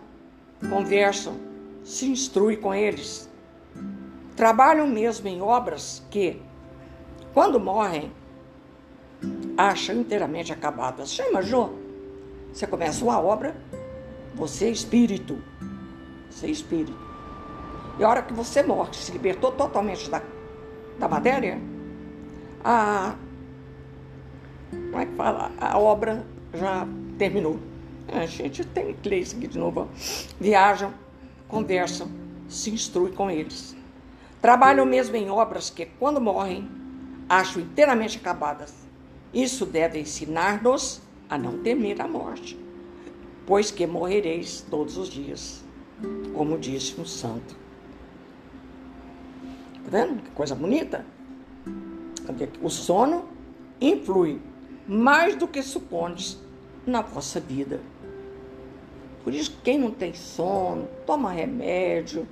conversam, 0.68 1.34
se 1.84 2.06
instruem 2.06 2.56
com 2.56 2.74
eles. 2.74 3.28
Trabalham 4.36 4.86
mesmo 4.86 5.28
em 5.28 5.40
obras 5.40 6.02
que, 6.10 6.40
quando 7.34 7.58
morrem, 7.60 8.12
acham 9.56 9.96
inteiramente 9.96 10.52
acabadas. 10.52 11.12
Já 11.12 11.28
imaginou? 11.28 11.78
Você 12.52 12.66
começa 12.66 13.04
uma 13.04 13.20
obra, 13.20 13.56
você 14.34 14.66
é 14.66 14.70
espírito. 14.70 15.42
Você 16.30 16.46
é 16.46 16.50
espírito. 16.50 17.09
E 18.00 18.04
a 18.04 18.08
hora 18.08 18.22
que 18.22 18.32
você 18.32 18.62
morre, 18.62 18.94
se 18.94 19.12
libertou 19.12 19.52
totalmente 19.52 20.08
da, 20.08 20.22
da 20.98 21.06
matéria, 21.06 21.60
a. 22.64 23.14
Como 24.70 24.98
é 24.98 25.04
que 25.04 25.14
fala? 25.14 25.52
A 25.60 25.78
obra 25.78 26.24
já 26.54 26.88
terminou. 27.18 27.60
A 28.10 28.24
gente 28.24 28.64
tem 28.64 28.96
isso 29.20 29.36
aqui 29.36 29.46
de 29.46 29.58
novo. 29.58 29.86
Viajam, 30.40 30.94
conversam, 31.46 32.10
se 32.48 32.70
instruem 32.70 33.12
com 33.12 33.30
eles. 33.30 33.76
Trabalham 34.40 34.86
mesmo 34.86 35.14
em 35.16 35.28
obras 35.28 35.68
que, 35.68 35.84
quando 35.84 36.22
morrem, 36.22 36.70
acho 37.28 37.60
inteiramente 37.60 38.16
acabadas. 38.16 38.72
Isso 39.30 39.66
deve 39.66 40.00
ensinar-nos 40.00 41.02
a 41.28 41.36
não 41.36 41.58
temer 41.58 42.00
a 42.00 42.08
morte, 42.08 42.58
pois 43.46 43.70
que 43.70 43.86
morrereis 43.86 44.64
todos 44.70 44.96
os 44.96 45.10
dias, 45.10 45.62
como 46.32 46.58
disse 46.58 46.98
um 46.98 47.04
santo. 47.04 47.60
Tá 49.84 49.90
vendo 49.90 50.22
que 50.22 50.30
coisa 50.30 50.54
bonita? 50.54 51.04
O 52.62 52.70
sono 52.70 53.24
influi 53.80 54.40
mais 54.86 55.34
do 55.36 55.48
que 55.48 55.62
supondes 55.62 56.38
na 56.86 57.02
vossa 57.02 57.40
vida. 57.40 57.80
Por 59.22 59.34
isso, 59.34 59.58
quem 59.62 59.78
não 59.78 59.90
tem 59.90 60.14
sono, 60.14 60.88
toma 61.06 61.30
remédio 61.30 62.26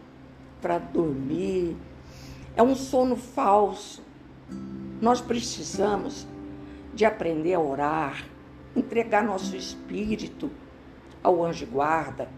para 0.60 0.78
dormir, 0.78 1.76
É 2.56 2.62
um 2.62 2.74
sono 2.74 3.14
falso. 3.14 4.02
Nós 5.00 5.20
precisamos 5.20 6.26
de 6.92 7.04
aprender 7.04 7.54
a 7.54 7.60
orar, 7.60 8.24
entregar 8.74 9.22
nosso 9.22 9.54
espírito 9.54 10.50
ao 11.22 11.44
anjo 11.44 11.66
guarda. 11.66 12.28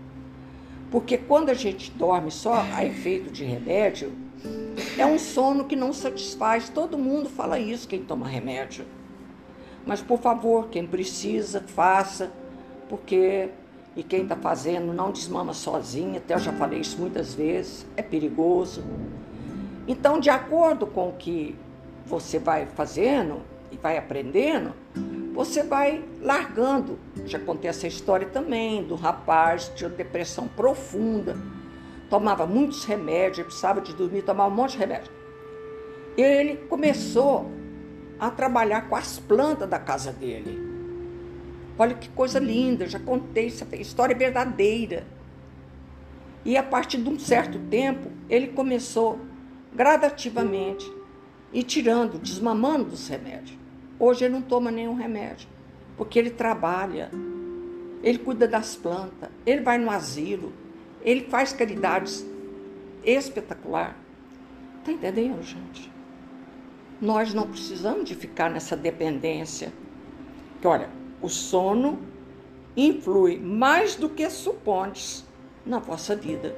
Porque 0.91 1.17
quando 1.17 1.49
a 1.49 1.55
gente 1.55 1.91
dorme 1.93 2.31
só 2.31 2.55
a 2.75 2.85
efeito 2.85 3.31
de 3.31 3.45
remédio, 3.45 4.13
é 4.99 5.07
um 5.07 5.19
sono 5.19 5.65
que 5.65 5.77
não 5.77 5.93
satisfaz. 5.93 6.69
Todo 6.69 6.99
mundo 6.99 7.29
fala 7.29 7.59
isso, 7.59 7.89
quem 7.89 8.03
toma 8.03 8.27
remédio. 8.29 8.85
Mas, 9.87 10.03
por 10.03 10.19
favor, 10.19 10.69
quem 10.69 10.87
precisa, 10.87 11.61
faça, 11.61 12.31
porque. 12.89 13.51
E 13.97 14.05
quem 14.05 14.23
está 14.23 14.37
fazendo, 14.37 14.93
não 14.93 15.11
desmama 15.11 15.53
sozinho, 15.53 16.17
até 16.17 16.35
eu 16.35 16.39
já 16.39 16.53
falei 16.53 16.79
isso 16.79 16.97
muitas 16.97 17.35
vezes, 17.35 17.85
é 17.97 18.03
perigoso. 18.03 18.85
Então, 19.89 20.21
de 20.21 20.31
acordo 20.31 20.87
com 20.87 21.09
o 21.09 21.13
que 21.15 21.57
você 22.07 22.39
vai 22.39 22.67
fazendo 22.67 23.43
e 23.73 23.77
vai 23.77 23.99
aprendendo, 23.99 24.73
você 25.35 25.65
vai 25.65 26.05
largando. 26.23 27.01
Já 27.27 27.41
contei 27.41 27.69
essa 27.69 27.89
história 27.89 28.29
também 28.29 28.85
do 28.85 28.95
rapaz 28.95 29.69
que 29.69 29.77
tinha 29.77 29.91
depressão 29.91 30.47
profunda, 30.47 31.37
tomava 32.11 32.45
muitos 32.45 32.85
remédios, 32.85 33.47
precisava 33.47 33.81
de 33.81 33.95
dormir, 33.95 34.23
tomava 34.23 34.53
um 34.53 34.57
monte 34.57 34.73
de 34.73 34.79
remédio. 34.79 35.13
E 36.17 36.23
ele 36.23 36.57
começou 36.69 37.49
a 38.19 38.29
trabalhar 38.29 38.89
com 38.89 38.97
as 38.97 39.19
plantas 39.21 39.69
da 39.69 39.79
casa 39.79 40.13
dele. 40.13 40.59
Olha 41.79 41.95
que 41.95 42.09
coisa 42.11 42.39
linda, 42.39 42.87
já 42.87 42.99
contei 42.99 43.47
essa 43.47 43.65
história 43.77 44.15
verdadeira. 44.15 45.07
E 46.45 46.57
a 46.57 46.63
partir 46.63 46.99
de 46.99 47.09
um 47.09 47.19
certo 47.19 47.59
tempo, 47.71 48.11
ele 48.29 48.49
começou 48.49 49.19
gradativamente 49.73 50.91
e 51.53 51.63
tirando, 51.63 52.19
desmamando 52.19 52.85
dos 52.85 53.09
remédios. 53.09 53.59
Hoje 53.99 54.25
ele 54.25 54.35
não 54.35 54.43
toma 54.43 54.71
nenhum 54.71 54.95
remédio, 54.95 55.49
porque 55.97 56.19
ele 56.19 56.31
trabalha, 56.31 57.11
ele 58.03 58.19
cuida 58.19 58.49
das 58.49 58.75
plantas, 58.75 59.31
ele 59.47 59.61
vai 59.63 59.79
no 59.79 59.91
asilo, 59.91 60.53
ele 61.03 61.25
faz 61.25 61.53
caridades 61.53 62.27
espetacular. 63.05 63.97
Está 64.79 64.93
entendendo, 64.93 65.43
gente? 65.43 65.91
Nós 67.01 67.33
não 67.33 67.47
precisamos 67.47 68.05
de 68.05 68.15
ficar 68.15 68.51
nessa 68.51 68.77
dependência. 68.77 69.73
Que 70.61 70.67
olha, 70.67 70.91
o 71.23 71.29
sono 71.29 71.99
influi 72.77 73.39
mais 73.39 73.97
do 73.97 74.09
que 74.09 74.29
supones 74.29 75.25
na 75.65 75.79
vossa 75.79 76.15
vida. 76.15 76.55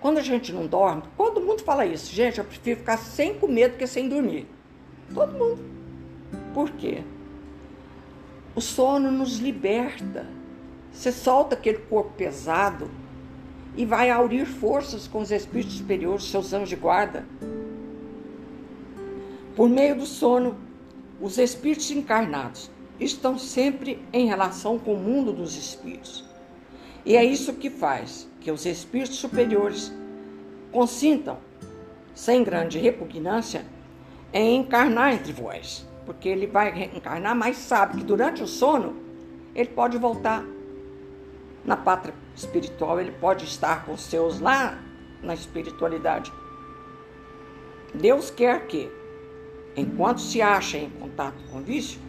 Quando 0.00 0.18
a 0.18 0.22
gente 0.22 0.52
não 0.52 0.66
dorme, 0.66 1.02
todo 1.16 1.40
mundo 1.40 1.62
fala 1.62 1.86
isso. 1.86 2.12
Gente, 2.12 2.38
eu 2.38 2.44
prefiro 2.44 2.80
ficar 2.80 2.98
sem 2.98 3.34
comer 3.38 3.70
do 3.70 3.78
que 3.78 3.86
sem 3.86 4.08
dormir. 4.08 4.46
Todo 5.14 5.32
mundo. 5.32 5.64
Por 6.52 6.70
quê? 6.72 7.02
O 8.54 8.60
sono 8.60 9.10
nos 9.10 9.38
liberta. 9.38 10.26
Você 10.92 11.10
solta 11.10 11.54
aquele 11.54 11.78
corpo 11.78 12.12
pesado 12.16 12.88
e 13.76 13.84
vai 13.84 14.10
aurir 14.10 14.46
forças 14.46 15.06
com 15.06 15.20
os 15.20 15.30
espíritos 15.30 15.76
superiores, 15.76 16.24
seus 16.24 16.52
anjos 16.52 16.68
de 16.68 16.76
guarda. 16.76 17.24
Por 19.56 19.68
meio 19.68 19.96
do 19.96 20.06
sono, 20.06 20.56
os 21.20 21.38
espíritos 21.38 21.90
encarnados 21.90 22.70
estão 22.98 23.38
sempre 23.38 24.02
em 24.12 24.26
relação 24.26 24.78
com 24.78 24.94
o 24.94 24.98
mundo 24.98 25.32
dos 25.32 25.56
espíritos. 25.56 26.24
E 27.04 27.16
é 27.16 27.24
isso 27.24 27.54
que 27.54 27.70
faz 27.70 28.28
que 28.40 28.50
os 28.50 28.66
espíritos 28.66 29.16
superiores 29.16 29.92
consintam, 30.70 31.38
sem 32.14 32.42
grande 32.44 32.78
repugnância, 32.78 33.64
em 34.32 34.56
encarnar 34.56 35.14
entre 35.14 35.32
vós 35.32 35.86
porque 36.04 36.28
ele 36.28 36.46
vai 36.46 36.70
reencarnar, 36.70 37.34
mas 37.34 37.56
sabe 37.56 37.98
que 37.98 38.04
durante 38.04 38.42
o 38.42 38.46
sono 38.46 38.96
ele 39.54 39.68
pode 39.70 39.98
voltar 39.98 40.44
na 41.64 41.76
pátria 41.76 42.14
espiritual, 42.34 43.00
ele 43.00 43.12
pode 43.12 43.44
estar 43.44 43.84
com 43.84 43.92
os 43.92 44.02
seus 44.02 44.40
lá 44.40 44.78
na 45.22 45.34
espiritualidade. 45.34 46.32
Deus 47.94 48.30
quer 48.30 48.66
que, 48.66 48.90
enquanto 49.76 50.20
se 50.20 50.42
acham 50.42 50.80
em 50.80 50.90
contato 50.90 51.42
com 51.50 51.58
o 51.58 51.62
vício, 51.62 52.00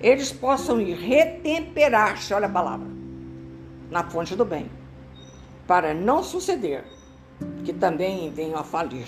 eles 0.00 0.32
possam 0.32 0.80
ir 0.80 0.94
retemperar-se, 0.94 2.32
olha 2.32 2.46
a 2.46 2.50
palavra, 2.50 2.86
na 3.90 4.08
fonte 4.08 4.34
do 4.34 4.44
bem, 4.44 4.70
para 5.66 5.92
não 5.92 6.22
suceder 6.22 6.84
que 7.64 7.72
também 7.72 8.30
venham 8.30 8.58
a 8.58 8.64
falir 8.64 9.06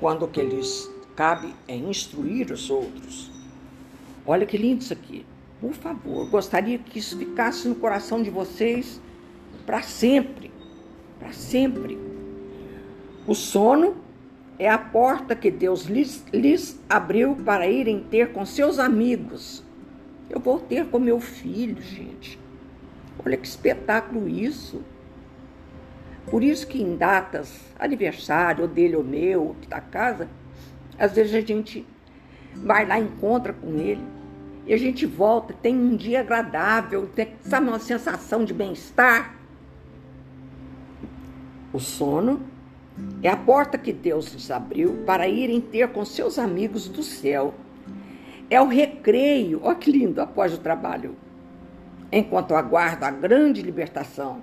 quando 0.00 0.24
o 0.24 0.28
que 0.28 0.42
lhes 0.42 0.90
cabe 1.14 1.54
é 1.68 1.74
instruir 1.74 2.50
os 2.50 2.68
outros. 2.68 3.30
Olha 4.26 4.44
que 4.44 4.58
lindo 4.58 4.82
isso 4.82 4.92
aqui. 4.92 5.24
Por 5.60 5.72
favor, 5.72 6.28
gostaria 6.28 6.78
que 6.78 6.98
isso 6.98 7.18
ficasse 7.18 7.66
no 7.66 7.74
coração 7.74 8.22
de 8.22 8.30
vocês 8.30 9.00
para 9.64 9.82
sempre. 9.82 10.50
Para 11.18 11.32
sempre. 11.32 11.98
O 13.26 13.34
sono 13.34 13.96
é 14.58 14.68
a 14.68 14.78
porta 14.78 15.34
que 15.34 15.50
Deus 15.50 15.84
lhes, 15.84 16.24
lhes 16.32 16.80
abriu 16.88 17.36
para 17.36 17.66
irem 17.66 18.00
ter 18.00 18.32
com 18.32 18.44
seus 18.44 18.78
amigos. 18.78 19.64
Eu 20.28 20.40
vou 20.40 20.58
ter 20.58 20.86
com 20.86 20.98
meu 20.98 21.20
filho, 21.20 21.80
gente. 21.80 22.38
Olha 23.24 23.36
que 23.36 23.46
espetáculo 23.46 24.28
isso. 24.28 24.82
Por 26.30 26.42
isso 26.42 26.66
que 26.66 26.82
em 26.82 26.96
datas, 26.96 27.60
aniversário, 27.78 28.62
ou 28.62 28.68
dele 28.68 28.96
ou 28.96 29.04
meu, 29.04 29.56
que 29.60 29.68
da 29.68 29.80
casa, 29.80 30.28
às 30.98 31.12
vezes 31.12 31.34
a 31.34 31.40
gente 31.40 31.86
vai 32.54 32.86
lá, 32.86 32.98
encontra 32.98 33.52
com 33.52 33.76
ele, 33.78 34.02
e 34.66 34.74
a 34.74 34.76
gente 34.76 35.06
volta, 35.06 35.54
tem 35.54 35.76
um 35.76 35.96
dia 35.96 36.20
agradável, 36.20 37.06
tem, 37.14 37.28
sabe, 37.40 37.68
uma 37.68 37.78
sensação 37.78 38.44
de 38.44 38.52
bem-estar. 38.52 39.36
O 41.72 41.78
sono 41.78 42.40
é 43.22 43.28
a 43.28 43.36
porta 43.36 43.78
que 43.78 43.92
Deus 43.92 44.32
lhes 44.32 44.50
abriu 44.50 45.04
para 45.06 45.28
irem 45.28 45.60
ter 45.60 45.88
com 45.88 46.04
seus 46.04 46.36
amigos 46.38 46.88
do 46.88 47.02
céu. 47.02 47.54
É 48.50 48.60
o 48.60 48.66
recreio, 48.66 49.60
olha 49.62 49.76
que 49.76 49.92
lindo, 49.92 50.20
após 50.20 50.52
o 50.52 50.58
trabalho, 50.58 51.14
enquanto 52.10 52.54
aguarda 52.54 53.06
a 53.06 53.10
grande 53.10 53.62
libertação, 53.62 54.42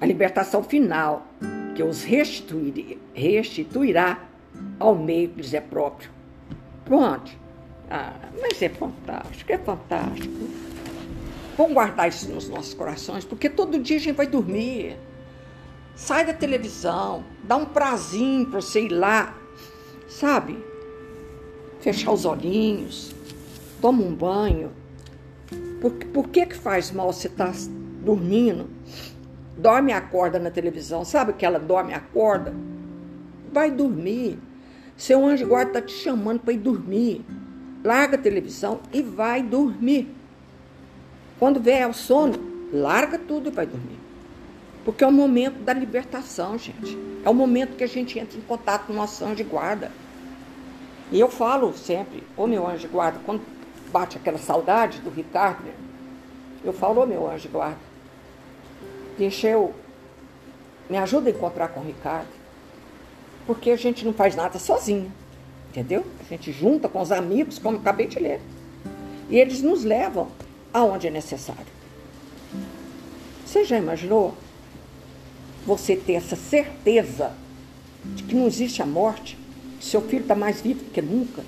a 0.00 0.06
libertação 0.06 0.62
final, 0.62 1.26
que 1.74 1.82
os 1.84 2.02
restituirá 3.14 4.24
ao 4.78 4.96
meio 4.96 5.28
que 5.28 5.40
lhes 5.40 5.54
é 5.54 5.60
próprio. 5.60 6.10
Pronto. 6.84 7.30
Ah, 7.90 8.14
mas 8.40 8.62
é 8.62 8.68
fantástico, 8.68 9.52
é 9.52 9.58
fantástico. 9.58 10.48
Vamos 11.56 11.74
guardar 11.74 12.08
isso 12.08 12.30
nos 12.30 12.48
nossos 12.48 12.72
corações, 12.72 13.24
porque 13.24 13.50
todo 13.50 13.80
dia 13.80 13.96
a 13.96 14.00
gente 14.00 14.14
vai 14.14 14.28
dormir. 14.28 14.96
Sai 15.96 16.24
da 16.24 16.32
televisão, 16.32 17.24
dá 17.42 17.56
um 17.56 17.66
prazinho 17.66 18.46
para 18.46 18.60
você 18.60 18.82
ir 18.82 18.90
lá, 18.90 19.36
sabe? 20.08 20.56
Fechar 21.80 22.12
os 22.12 22.24
olhinhos, 22.24 23.12
toma 23.80 24.02
um 24.04 24.14
banho. 24.14 24.70
Por, 25.80 25.90
por 25.90 26.28
que 26.28 26.46
que 26.46 26.54
faz 26.54 26.92
mal 26.92 27.12
você 27.12 27.26
estar 27.26 27.52
tá 27.52 27.58
dormindo? 28.04 28.70
Dorme 29.58 29.90
e 29.90 29.94
acorda 29.94 30.38
na 30.38 30.50
televisão, 30.50 31.04
sabe 31.04 31.32
que 31.32 31.44
ela 31.44 31.58
dorme 31.58 31.90
e 31.90 31.94
acorda? 31.94 32.54
Vai 33.52 33.70
dormir. 33.70 34.38
Seu 34.96 35.26
anjo 35.26 35.46
guarda 35.46 35.78
está 35.78 35.82
te 35.82 35.92
chamando 35.92 36.40
para 36.40 36.52
ir 36.52 36.58
dormir. 36.58 37.24
Larga 37.82 38.16
a 38.16 38.20
televisão 38.20 38.80
e 38.92 39.02
vai 39.02 39.42
dormir. 39.42 40.14
Quando 41.38 41.60
vier 41.60 41.88
o 41.88 41.94
sono, 41.94 42.34
larga 42.72 43.18
tudo 43.18 43.48
e 43.48 43.52
vai 43.52 43.66
dormir. 43.66 43.98
Porque 44.84 45.04
é 45.04 45.06
o 45.06 45.12
momento 45.12 45.62
da 45.62 45.72
libertação, 45.72 46.58
gente. 46.58 46.98
É 47.24 47.30
o 47.30 47.34
momento 47.34 47.76
que 47.76 47.84
a 47.84 47.88
gente 47.88 48.18
entra 48.18 48.38
em 48.38 48.42
contato 48.42 48.86
com 48.86 48.92
o 48.92 48.96
nosso 48.96 49.24
anjo 49.24 49.36
de 49.36 49.44
guarda. 49.44 49.90
E 51.10 51.18
eu 51.18 51.28
falo 51.28 51.72
sempre, 51.74 52.22
ô 52.36 52.46
meu 52.46 52.66
anjo 52.66 52.80
de 52.80 52.88
guarda, 52.88 53.18
quando 53.24 53.42
bate 53.92 54.16
aquela 54.16 54.38
saudade 54.38 55.00
do 55.00 55.10
Ricardo, 55.10 55.64
eu 56.64 56.72
falo, 56.72 57.02
ô 57.02 57.06
meu 57.06 57.28
anjo 57.28 57.42
de 57.42 57.48
guarda, 57.48 57.78
deixa 59.18 59.48
eu, 59.48 59.74
me 60.88 60.96
ajuda 60.96 61.28
a 61.28 61.32
encontrar 61.32 61.68
com 61.68 61.80
o 61.80 61.84
Ricardo 61.84 62.40
porque 63.50 63.72
a 63.72 63.76
gente 63.76 64.04
não 64.04 64.12
faz 64.12 64.36
nada 64.36 64.60
sozinho, 64.60 65.12
entendeu? 65.70 66.04
A 66.20 66.24
gente 66.28 66.52
junta 66.52 66.88
com 66.88 67.00
os 67.00 67.12
amigos, 67.12 67.58
como 67.58 67.78
acabei 67.78 68.06
de 68.06 68.18
ler. 68.18 68.40
E 69.28 69.38
eles 69.38 69.62
nos 69.62 69.84
levam 69.84 70.28
aonde 70.72 71.06
é 71.06 71.10
necessário. 71.10 71.66
Você 73.46 73.64
já 73.64 73.78
imaginou 73.78 74.34
você 75.64 75.96
ter 75.96 76.14
essa 76.14 76.36
certeza 76.36 77.32
de 78.04 78.24
que 78.24 78.34
não 78.34 78.46
existe 78.46 78.82
a 78.82 78.86
morte, 78.86 79.38
que 79.78 79.84
seu 79.84 80.00
filho 80.02 80.22
está 80.22 80.34
mais 80.34 80.60
vivo 80.60 80.84
do 80.84 80.90
que 80.90 81.00
nunca? 81.00 81.42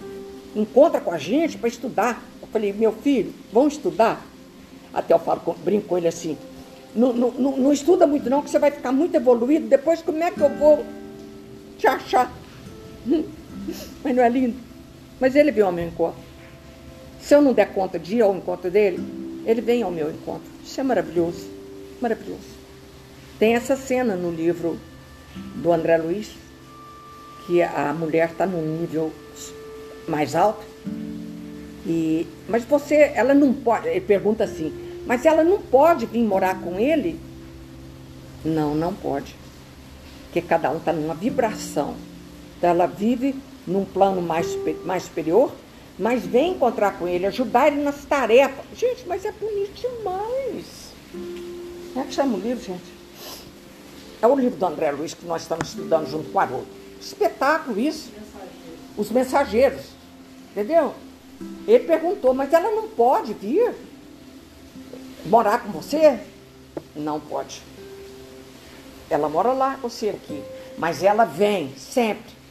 Encontra 0.54 1.00
com 1.00 1.10
a 1.10 1.18
gente 1.18 1.58
para 1.58 1.68
estudar. 1.68 2.22
Eu 2.40 2.46
falei, 2.48 2.72
meu 2.72 2.92
filho, 2.92 3.34
vamos 3.52 3.74
estudar? 3.74 4.24
Até 4.94 5.14
eu 5.14 5.18
falo, 5.18 5.56
brinco 5.64 5.88
com 5.88 5.98
ele 5.98 6.08
assim, 6.08 6.36
não, 6.94 7.12
não, 7.12 7.72
estuda 7.72 8.06
muito 8.06 8.28
não, 8.28 8.42
que 8.42 8.50
você 8.50 8.58
vai 8.58 8.70
ficar 8.70 8.92
muito 8.92 9.14
evoluído, 9.14 9.66
depois 9.66 10.02
como 10.02 10.22
é 10.22 10.30
que 10.30 10.40
eu 10.40 10.50
vou 10.50 10.84
te 11.78 11.86
achar. 11.86 12.30
Mas 14.02 14.16
não 14.16 14.22
é 14.22 14.28
lindo? 14.28 14.56
Mas 15.20 15.36
ele 15.36 15.52
veio 15.52 15.66
ao 15.66 15.72
meu 15.72 15.86
encontro. 15.86 16.20
Se 17.20 17.34
eu 17.34 17.40
não 17.40 17.52
der 17.52 17.72
conta 17.72 17.98
de 17.98 18.16
ir 18.16 18.22
ao 18.22 18.34
encontro 18.34 18.70
dele, 18.70 18.98
ele 19.46 19.60
vem 19.60 19.82
ao 19.82 19.90
meu 19.90 20.10
encontro. 20.10 20.50
Isso 20.64 20.80
é 20.80 20.82
maravilhoso. 20.82 21.46
Maravilhoso. 22.00 22.62
Tem 23.38 23.54
essa 23.54 23.76
cena 23.76 24.16
no 24.16 24.30
livro 24.30 24.78
do 25.56 25.72
André 25.72 25.96
Luiz, 25.96 26.30
que 27.46 27.62
a 27.62 27.92
mulher 27.92 28.30
está 28.30 28.46
num 28.46 28.80
nível 28.80 29.12
mais 30.08 30.34
alto. 30.34 30.64
E, 31.86 32.26
mas 32.48 32.64
você, 32.64 33.12
ela 33.14 33.34
não 33.34 33.52
pode, 33.52 33.88
ele 33.88 34.00
pergunta 34.00 34.44
assim, 34.44 34.72
mas 35.06 35.26
ela 35.26 35.42
não 35.42 35.60
pode 35.60 36.06
vir 36.06 36.22
morar 36.22 36.60
com 36.60 36.78
ele? 36.78 37.18
Não, 38.44 38.74
não 38.74 38.94
pode. 38.94 39.34
Porque 40.24 40.40
cada 40.40 40.70
um 40.70 40.78
está 40.78 40.92
numa 40.92 41.14
vibração. 41.14 41.94
Então 42.56 42.70
ela 42.70 42.86
vive 42.86 43.34
num 43.66 43.84
plano 43.84 44.20
mais, 44.20 44.46
mais 44.84 45.04
superior, 45.04 45.52
mas 45.98 46.24
vem 46.24 46.52
encontrar 46.52 46.98
com 46.98 47.06
ele, 47.06 47.26
ajudar 47.26 47.68
ele 47.68 47.82
nas 47.82 48.04
tarefas. 48.04 48.64
Gente, 48.76 49.06
mas 49.06 49.24
é 49.24 49.32
bonito 49.32 49.74
demais. 49.74 50.92
Como 51.92 52.04
é 52.04 52.08
que 52.08 52.14
chama 52.14 52.36
o 52.36 52.40
livro, 52.40 52.64
gente? 52.64 52.92
É 54.20 54.26
o 54.26 54.36
livro 54.36 54.58
do 54.58 54.66
André 54.66 54.90
Luiz 54.90 55.14
que 55.14 55.26
nós 55.26 55.42
estamos 55.42 55.68
estudando 55.68 56.08
junto 56.08 56.30
com 56.30 56.38
o 56.38 56.40
Haroldo. 56.40 56.66
Espetáculo 57.00 57.78
isso. 57.78 58.10
Os 58.96 59.10
mensageiros. 59.10 59.86
Entendeu? 60.50 60.94
Ele 61.66 61.84
perguntou, 61.84 62.32
mas 62.32 62.52
ela 62.52 62.70
não 62.70 62.88
pode 62.88 63.34
vir 63.34 63.74
morar 65.26 65.58
com 65.58 65.72
você? 65.72 66.20
Não 66.94 67.18
pode. 67.18 67.62
Ela 69.10 69.28
mora 69.28 69.52
lá, 69.52 69.78
você 69.82 70.10
aqui. 70.10 70.42
Mas 70.78 71.02
ela 71.02 71.24
vem 71.24 71.74
sempre 71.76 72.41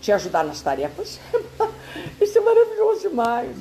te 0.00 0.10
ajudar 0.12 0.44
nas 0.44 0.60
tarefas. 0.60 1.20
Isso 2.20 2.38
é 2.38 2.40
maravilhoso 2.40 3.08
demais. 3.08 3.56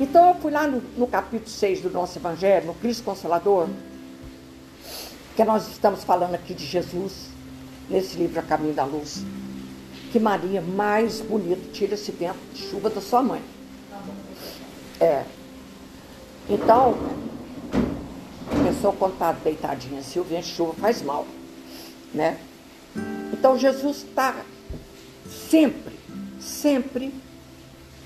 Então 0.00 0.28
eu 0.28 0.34
fui 0.36 0.50
lá 0.50 0.66
no, 0.66 0.80
no 0.96 1.06
capítulo 1.06 1.50
6 1.50 1.82
do 1.82 1.90
nosso 1.90 2.18
Evangelho, 2.18 2.66
no 2.66 2.74
Cristo 2.74 3.02
Consolador, 3.02 3.68
que 5.34 5.44
nós 5.44 5.68
estamos 5.68 6.04
falando 6.04 6.34
aqui 6.34 6.54
de 6.54 6.64
Jesus, 6.64 7.28
nesse 7.88 8.16
livro 8.16 8.38
A 8.38 8.42
Caminho 8.42 8.74
da 8.74 8.84
Luz. 8.84 9.24
Que 10.12 10.18
Maria, 10.18 10.60
mais 10.60 11.20
bonita, 11.20 11.60
tira 11.72 11.94
esse 11.94 12.12
vento 12.12 12.38
de 12.54 12.62
chuva 12.62 12.88
da 12.88 13.00
sua 13.00 13.22
mãe. 13.22 13.42
É. 15.00 15.24
Então, 16.48 16.94
a 18.50 18.68
pessoa 18.68 18.94
quando 18.98 19.12
está 19.14 19.32
deitadinha 19.32 20.00
assim, 20.00 20.18
o 20.18 20.24
vento 20.24 20.44
de 20.44 20.54
chuva 20.54 20.74
faz 20.74 21.02
mal. 21.02 21.26
Né? 22.14 22.38
Então 23.32 23.58
Jesus 23.58 23.98
está 23.98 24.34
sempre, 25.28 25.94
sempre 26.40 27.12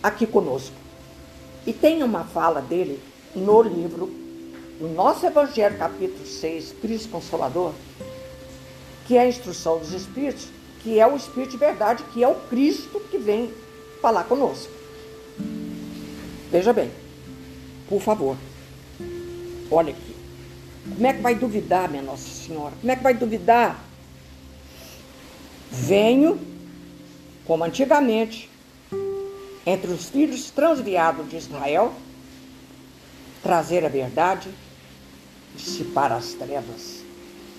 aqui 0.02 0.26
conosco. 0.26 0.74
E 1.66 1.72
tem 1.72 2.02
uma 2.02 2.24
fala 2.24 2.60
dele 2.60 3.00
no 3.34 3.62
livro, 3.62 4.10
no 4.80 4.92
nosso 4.92 5.24
Evangelho, 5.24 5.78
capítulo 5.78 6.26
6, 6.26 6.74
Cristo 6.80 7.08
Consolador, 7.08 7.72
que 9.06 9.16
é 9.16 9.20
a 9.22 9.28
instrução 9.28 9.78
dos 9.78 9.92
Espíritos, 9.92 10.48
que 10.82 10.98
é 10.98 11.06
o 11.06 11.16
Espírito 11.16 11.52
de 11.52 11.56
verdade, 11.58 12.02
que 12.12 12.22
é 12.22 12.28
o 12.28 12.34
Cristo 12.34 13.00
que 13.10 13.18
vem 13.18 13.52
falar 14.00 14.24
conosco. 14.24 14.72
Veja 16.50 16.72
bem, 16.72 16.90
por 17.88 18.00
favor, 18.00 18.36
olha 19.70 19.92
aqui. 19.92 20.12
Como 20.94 21.06
é 21.06 21.12
que 21.12 21.22
vai 21.22 21.34
duvidar, 21.34 21.88
minha 21.88 22.02
Nossa 22.02 22.28
Senhora? 22.28 22.74
Como 22.80 22.92
é 22.92 22.96
que 22.96 23.02
vai 23.02 23.14
duvidar? 23.14 23.82
Venho, 25.70 26.38
como 27.46 27.64
antigamente, 27.64 28.50
entre 29.66 29.90
os 29.90 30.08
filhos 30.08 30.50
transviados 30.50 31.28
de 31.28 31.36
Israel, 31.36 31.92
trazer 33.42 33.84
a 33.84 33.88
verdade, 33.88 34.48
dissipar 35.54 36.12
as 36.12 36.32
trevas. 36.34 37.02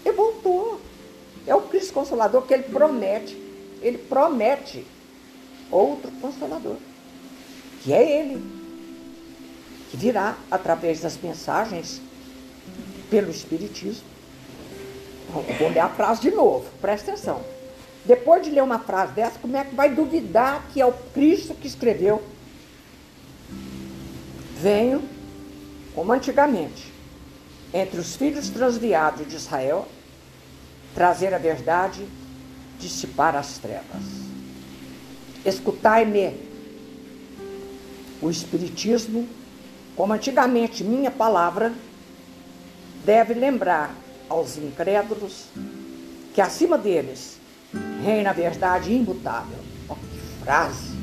E 0.05 0.11
voltou. 0.11 0.81
É 1.45 1.53
o 1.53 1.61
Cristo 1.61 1.93
Consolador 1.93 2.43
que 2.43 2.53
ele 2.53 2.63
promete. 2.63 3.37
Ele 3.81 3.97
promete 3.97 4.85
outro 5.69 6.09
Consolador, 6.21 6.77
que 7.81 7.91
é 7.91 8.19
ele, 8.19 8.41
que 9.91 9.97
virá 9.97 10.37
através 10.49 11.01
das 11.01 11.17
mensagens 11.17 12.01
pelo 13.09 13.29
Espiritismo. 13.29 14.07
Vou 15.59 15.69
ler 15.69 15.79
a 15.79 15.89
frase 15.89 16.21
de 16.21 16.31
novo, 16.31 16.65
presta 16.79 17.11
atenção. 17.11 17.52
Depois 18.05 18.43
de 18.43 18.49
ler 18.49 18.61
uma 18.61 18.79
frase 18.79 19.13
dessa, 19.13 19.39
como 19.39 19.55
é 19.55 19.63
que 19.63 19.75
vai 19.75 19.89
duvidar 19.89 20.67
que 20.73 20.81
é 20.81 20.85
o 20.85 20.91
Cristo 21.13 21.53
que 21.53 21.67
escreveu? 21.67 22.21
Venho, 24.59 25.01
como 25.95 26.11
antigamente, 26.11 26.91
entre 27.73 27.99
os 27.99 28.15
filhos 28.15 28.49
transviados 28.49 29.27
de 29.27 29.35
Israel, 29.35 29.87
trazer 30.93 31.33
a 31.33 31.37
verdade, 31.37 32.05
dissipar 32.77 33.35
as 33.35 33.57
trevas. 33.57 34.03
Escutai-me. 35.45 36.51
O 38.21 38.29
Espiritismo, 38.29 39.27
como 39.97 40.13
antigamente 40.13 40.81
minha 40.83 41.11
palavra, 41.11 41.73
deve 43.03 43.33
lembrar 43.33 43.93
aos 44.29 44.57
incrédulos 44.57 45.47
que 46.33 46.39
acima 46.39 46.77
deles 46.77 47.42
reina 48.03 48.31
a 48.31 48.33
verdade 48.33 48.91
imutável. 48.91 49.57
Oh, 49.89 49.95
que 49.95 50.43
frase! 50.43 50.93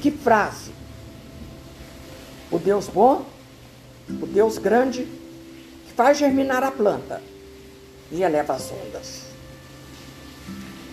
Que 0.00 0.10
frase! 0.10 0.72
O 2.50 2.58
Deus 2.58 2.88
bom, 2.88 3.24
o 4.20 4.26
Deus 4.26 4.58
grande, 4.58 5.04
que 5.86 5.92
faz 5.94 6.18
germinar 6.18 6.62
a 6.62 6.70
planta 6.70 7.22
e 8.10 8.22
eleva 8.22 8.54
as 8.54 8.70
ondas. 8.70 9.28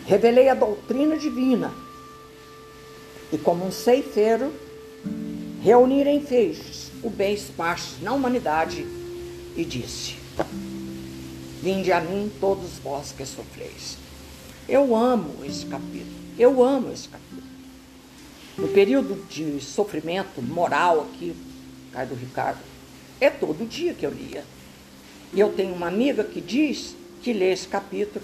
Revelei 0.05 0.49
a 0.49 0.53
doutrina 0.53 1.17
divina 1.17 1.73
e, 3.31 3.37
como 3.37 3.65
um 3.65 3.71
ceifeiro, 3.71 4.53
reunir 5.61 6.05
em 6.07 6.21
feixes 6.21 6.91
o 7.01 7.09
bem 7.09 7.33
esparso 7.33 7.95
na 8.01 8.13
humanidade 8.13 8.85
e 9.55 9.65
disse: 9.65 10.17
Vinde 11.61 11.91
a 11.91 12.01
mim 12.01 12.31
todos 12.39 12.77
vós 12.83 13.11
que 13.11 13.25
sofreis 13.25 14.04
eu 14.67 14.95
amo 14.95 15.43
esse 15.45 15.65
capítulo. 15.65 16.15
Eu 16.38 16.63
amo 16.63 16.91
esse 16.91 17.08
capítulo. 17.08 17.43
No 18.58 18.67
período 18.69 19.25
de 19.28 19.60
sofrimento 19.60 20.41
moral 20.41 21.01
aqui, 21.01 21.36
Caio 21.91 22.10
do 22.10 22.15
Ricardo, 22.15 22.60
é 23.19 23.30
todo 23.30 23.67
dia 23.67 23.93
que 23.93 24.06
eu 24.06 24.12
lia. 24.12 24.43
E 25.34 25.39
eu 25.39 25.51
tenho 25.54 25.73
uma 25.73 25.88
amiga 25.88 26.23
que 26.23 26.39
diz 26.39 26.95
que 27.21 27.34
lê 27.34 27.51
esse 27.51 27.67
capítulo 27.67 28.23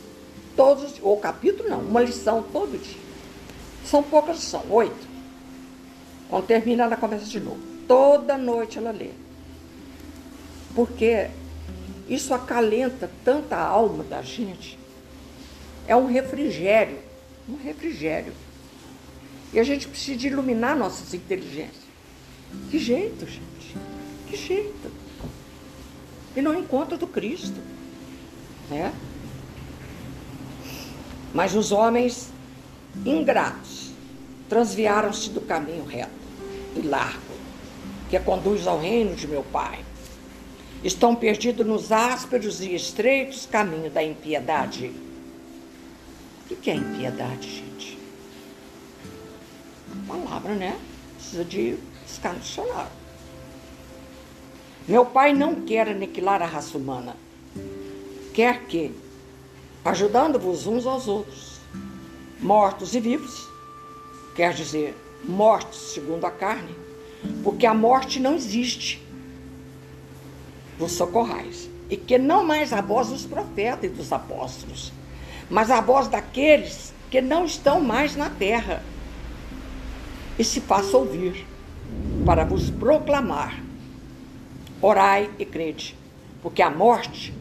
todos, 0.56 0.96
ou 1.02 1.18
capítulo 1.18 1.70
não, 1.70 1.80
uma 1.80 2.02
lição 2.02 2.44
todo 2.44 2.78
dia. 2.78 3.02
São 3.86 4.04
poucas, 4.04 4.40
são 4.40 4.64
oito. 4.70 5.08
Quando 6.30 6.46
termina, 6.46 6.84
ela 6.84 6.96
começa 6.96 7.26
de 7.26 7.40
novo. 7.40 7.60
Toda 7.88 8.38
noite 8.38 8.78
ela 8.78 8.92
lê. 8.92 9.10
Porque 10.74 11.30
isso 12.08 12.34
acalenta 12.34 13.10
tanta 13.26 13.58
alma 13.58 14.04
da 14.04 14.22
gente 14.22 14.78
é 15.88 15.96
um 15.96 16.06
refrigério, 16.06 16.98
um 17.48 17.58
refrigério. 17.58 18.34
E 19.54 19.60
a 19.60 19.64
gente 19.64 19.88
precisa 19.88 20.28
iluminar 20.28 20.76
nossas 20.78 21.14
inteligências. 21.14 21.82
Que 22.70 22.80
jeito, 22.80 23.26
gente? 23.26 23.78
Que 24.28 24.38
jeito? 24.38 24.92
E 26.36 26.42
não 26.42 26.58
encontro 26.58 26.98
do 26.98 27.08
Cristo, 27.08 27.60
né? 28.70 28.94
Mas 31.34 31.56
os 31.56 31.72
homens 31.72 32.30
ingratos 33.06 33.92
transviaram-se 34.48 35.30
do 35.30 35.42
caminho 35.42 35.86
reto 35.86 36.12
e 36.76 36.82
largo, 36.82 37.20
que 38.10 38.20
conduz 38.20 38.68
ao 38.68 38.80
reino 38.80 39.16
de 39.16 39.28
meu 39.28 39.44
Pai. 39.44 39.80
Estão 40.84 41.16
perdidos 41.16 41.66
nos 41.66 41.92
ásperos 41.92 42.62
e 42.62 42.74
estreitos 42.74 43.46
caminhos 43.46 43.94
da 43.94 44.04
impiedade 44.04 44.92
o 46.54 46.56
que 46.58 46.70
é 46.70 46.76
impiedade, 46.76 47.50
gente? 47.50 47.98
Palavra, 50.08 50.54
né? 50.54 50.80
Precisa 51.16 51.46
de 51.46 51.78
buscar 52.04 52.34
no 52.34 52.40
dicionário. 52.40 52.92
Meu 54.88 55.06
pai 55.06 55.34
não 55.34 55.56
quer 55.62 55.88
aniquilar 55.88 56.42
a 56.42 56.46
raça 56.46 56.78
humana. 56.78 57.16
Quer 58.34 58.66
que, 58.66 58.92
ajudando-vos 59.86 60.66
uns 60.68 60.86
aos 60.86 61.08
outros, 61.08 61.60
mortos 62.40 62.96
e 62.96 63.00
vivos, 63.00 63.48
quer 64.36 64.54
dizer, 64.54 64.96
mortos 65.24 65.94
segundo 65.94 66.26
a 66.26 66.32
carne, 66.32 66.76
porque 67.44 67.66
a 67.66 67.74
morte 67.74 68.20
não 68.20 68.36
existe, 68.36 69.06
vos 70.78 70.94
socorrais, 70.94 71.70
e 71.90 71.98
que 71.98 72.18
não 72.18 72.44
mais 72.44 72.74
a 72.74 72.82
voz 72.82 73.10
dos 73.10 73.26
profetas 73.26 73.84
e 73.84 73.94
dos 73.94 74.12
apóstolos, 74.12 74.92
mas 75.52 75.70
a 75.70 75.82
voz 75.82 76.08
daqueles 76.08 76.94
que 77.12 77.20
não 77.20 77.44
estão 77.44 77.82
mais 77.82 78.16
na 78.16 78.30
terra. 78.30 78.82
E 80.40 80.44
se 80.46 80.62
faça 80.62 80.98
ouvir, 80.98 81.46
para 82.26 82.46
vos 82.46 82.70
proclamar. 82.70 83.62
Orai 84.82 85.30
e 85.38 85.46
crede, 85.46 85.96
porque 86.42 86.62
a 86.62 86.70
morte 86.70 87.34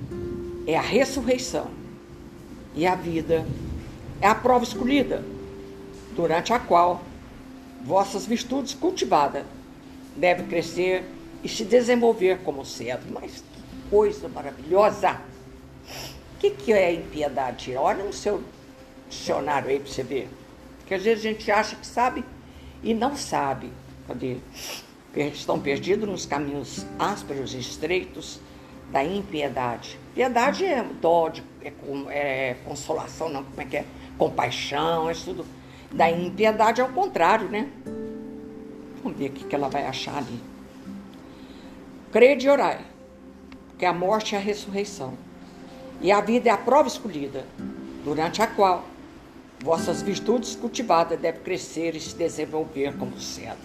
é 0.67 0.77
a 0.77 0.83
ressurreição 0.83 1.71
e 2.75 2.87
a 2.87 2.95
vida 2.95 3.47
é 4.21 4.27
a 4.27 4.35
prova 4.35 4.65
escolhida, 4.65 5.25
durante 6.15 6.53
a 6.53 6.59
qual 6.59 7.01
vossas 7.83 8.27
virtudes 8.27 8.75
cultivadas 8.75 9.45
devem 10.17 10.47
crescer 10.47 11.05
e 11.43 11.49
se 11.49 11.65
desenvolver 11.65 12.41
como 12.41 12.67
cedro. 12.67 13.07
Mas 13.11 13.37
que 13.37 13.89
coisa 13.89 14.29
maravilhosa! 14.29 15.30
O 16.41 16.43
que, 16.43 16.53
que 16.53 16.73
é 16.73 16.95
impiedade? 16.95 17.77
Olha 17.77 18.03
no 18.03 18.15
seu 18.15 18.43
dicionário 19.11 19.69
aí 19.69 19.79
para 19.79 19.93
você 19.93 20.03
ver. 20.03 20.27
Porque 20.79 20.95
às 20.95 21.03
vezes 21.03 21.23
a 21.27 21.29
gente 21.29 21.51
acha 21.51 21.77
que 21.77 21.87
sabe 21.87 22.25
e 22.83 22.95
não 22.95 23.15
sabe. 23.15 23.71
Cadê? 24.09 24.39
Estão 25.15 25.61
perdidos 25.61 26.09
nos 26.09 26.25
caminhos 26.25 26.87
ásperos 26.99 27.53
e 27.53 27.59
estreitos 27.59 28.41
da 28.91 29.05
impiedade. 29.05 29.99
Piedade 30.15 30.65
é 30.65 30.83
dó, 30.83 31.31
é, 31.61 31.73
é 32.09 32.57
consolação, 32.65 33.29
não, 33.29 33.45
como 33.45 33.61
é 33.61 33.65
que 33.67 33.77
é? 33.77 33.85
Compaixão, 34.17 35.11
é 35.11 35.13
tudo. 35.13 35.45
Da 35.93 36.11
impiedade 36.11 36.81
é 36.81 36.85
o 36.85 36.89
contrário, 36.91 37.51
né? 37.51 37.69
Vamos 39.03 39.19
ver 39.19 39.29
o 39.29 39.33
que 39.33 39.55
ela 39.55 39.69
vai 39.69 39.85
achar 39.87 40.17
ali. 40.17 40.41
Crede 42.11 42.47
e 42.47 42.49
orai, 42.49 42.81
porque 43.69 43.85
a 43.85 43.93
morte 43.93 44.35
é 44.35 44.39
a 44.39 44.41
ressurreição. 44.41 45.29
E 46.01 46.11
a 46.11 46.21
vida 46.21 46.49
é 46.49 46.53
a 46.53 46.57
prova 46.57 46.89
escolhida, 46.89 47.47
durante 48.05 48.41
a 48.41 48.47
qual 48.47 48.85
vossas 49.63 50.01
virtudes 50.01 50.57
cultivadas 50.57 51.21
devem 51.21 51.43
crescer 51.43 51.95
e 51.95 52.01
se 52.01 52.17
desenvolver 52.17 52.97
como 52.97 53.21
cedro. 53.21 53.59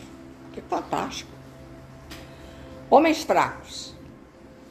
Que 0.52 0.62
fantástico. 0.62 1.32
Homens 2.89 3.24
fracos, 3.24 3.95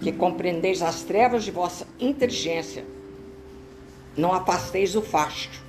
que 0.00 0.12
compreendeis 0.12 0.82
as 0.82 1.02
trevas 1.02 1.44
de 1.44 1.50
vossa 1.50 1.86
inteligência, 1.98 2.84
não 4.16 4.32
afasteis 4.32 4.94
o 4.94 5.02
fasto, 5.02 5.62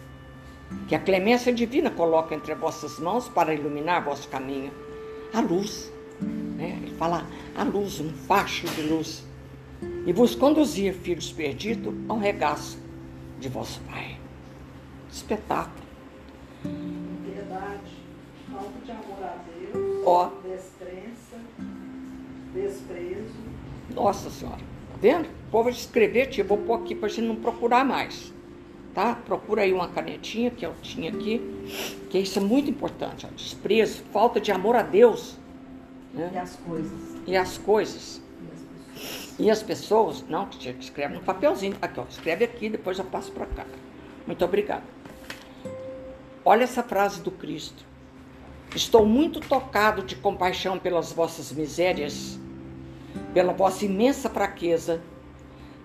que 0.87 0.95
a 0.95 0.99
clemência 0.99 1.53
divina 1.53 1.89
coloca 1.89 2.35
entre 2.35 2.53
vossas 2.53 2.99
mãos 2.99 3.29
para 3.29 3.53
iluminar 3.53 4.03
vosso 4.03 4.27
caminho, 4.27 4.71
a 5.33 5.39
luz. 5.39 5.91
Né? 6.21 6.79
Ele 6.81 6.95
fala 6.97 7.25
a 7.55 7.63
luz, 7.63 7.99
um 7.99 8.09
facho 8.09 8.67
de 8.67 8.81
luz, 8.81 9.23
e 10.05 10.13
vos 10.13 10.35
conduzir, 10.35 10.93
filhos 10.93 11.31
perdidos, 11.31 11.93
ao 12.07 12.17
regaço 12.17 12.77
de 13.39 13.49
vosso 13.49 13.79
Pai. 13.81 14.17
Espetáculo. 15.11 15.85
Piedade, 16.61 17.91
falta 18.51 18.85
de 18.85 18.91
amor 18.91 19.23
a 19.23 19.37
Deus, 19.71 20.03
Ó. 20.05 20.31
descrença, 20.43 21.37
desprezo, 22.53 23.45
nossa 23.93 24.29
Senhora, 24.29 24.57
tá 24.57 24.97
vendo? 24.99 25.25
O 25.25 25.51
povo 25.51 25.65
vai 25.65 25.73
escrever, 25.73 26.27
tia, 26.27 26.43
vou 26.43 26.57
pôr 26.57 26.73
aqui 26.73 26.93
para 26.93 27.07
a 27.07 27.09
gente 27.09 27.27
não 27.27 27.35
procurar 27.35 27.85
mais. 27.85 28.33
Tá? 28.93 29.13
Procura 29.13 29.63
aí 29.63 29.73
uma 29.73 29.89
canetinha 29.89 30.49
que 30.49 30.65
eu 30.65 30.73
tinha 30.81 31.11
aqui, 31.11 31.41
que 32.09 32.17
isso 32.17 32.39
é 32.39 32.41
muito 32.41 32.69
importante. 32.69 33.25
Ó. 33.25 33.35
Desprezo, 33.35 34.03
falta 34.11 34.39
de 34.39 34.51
amor 34.51 34.75
a 34.75 34.81
Deus. 34.81 35.37
Né? 36.13 36.31
E 36.33 36.37
as 36.37 36.55
coisas. 36.55 36.99
E 37.27 37.35
as 37.35 37.57
coisas. 37.57 38.21
E 39.37 39.51
as 39.51 39.61
pessoas, 39.61 40.23
não, 40.29 40.47
escreve 40.79 41.15
no 41.15 41.21
papelzinho. 41.21 41.75
Aqui, 41.81 41.99
ó, 41.99 42.03
escreve 42.09 42.45
aqui, 42.45 42.69
depois 42.69 42.97
eu 42.97 43.05
passo 43.05 43.31
para 43.31 43.45
cá. 43.45 43.65
Muito 44.25 44.43
obrigada. 44.45 44.83
Olha 46.43 46.63
essa 46.63 46.83
frase 46.83 47.21
do 47.21 47.31
Cristo. 47.31 47.83
Estou 48.73 49.05
muito 49.05 49.39
tocado 49.39 50.03
de 50.03 50.15
compaixão 50.15 50.79
pelas 50.79 51.11
vossas 51.11 51.51
misérias 51.51 52.39
pela 53.33 53.53
vossa 53.53 53.85
imensa 53.85 54.29
fraqueza, 54.29 55.01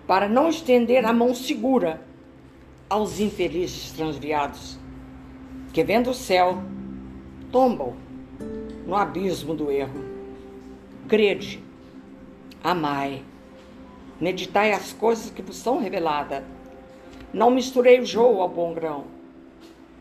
para 0.07 0.27
não 0.27 0.49
estender 0.49 1.05
a 1.05 1.13
mão 1.13 1.33
segura 1.33 2.01
aos 2.89 3.19
infelizes 3.19 3.91
transviados, 3.91 4.77
que 5.71 5.83
vendo 5.83 6.09
o 6.09 6.13
céu, 6.13 6.61
tombam 7.51 7.95
no 8.85 8.95
abismo 8.95 9.53
do 9.53 9.71
erro. 9.71 10.01
Crede, 11.07 11.63
amai, 12.63 13.23
meditai 14.21 14.71
as 14.71 14.93
coisas 14.93 15.31
que 15.31 15.41
vos 15.41 15.57
são 15.57 15.79
reveladas. 15.79 16.43
Não 17.33 17.49
misturei 17.49 17.99
o 17.99 18.05
jogo 18.05 18.41
ao 18.41 18.47
bom 18.47 18.73
grão, 18.73 19.05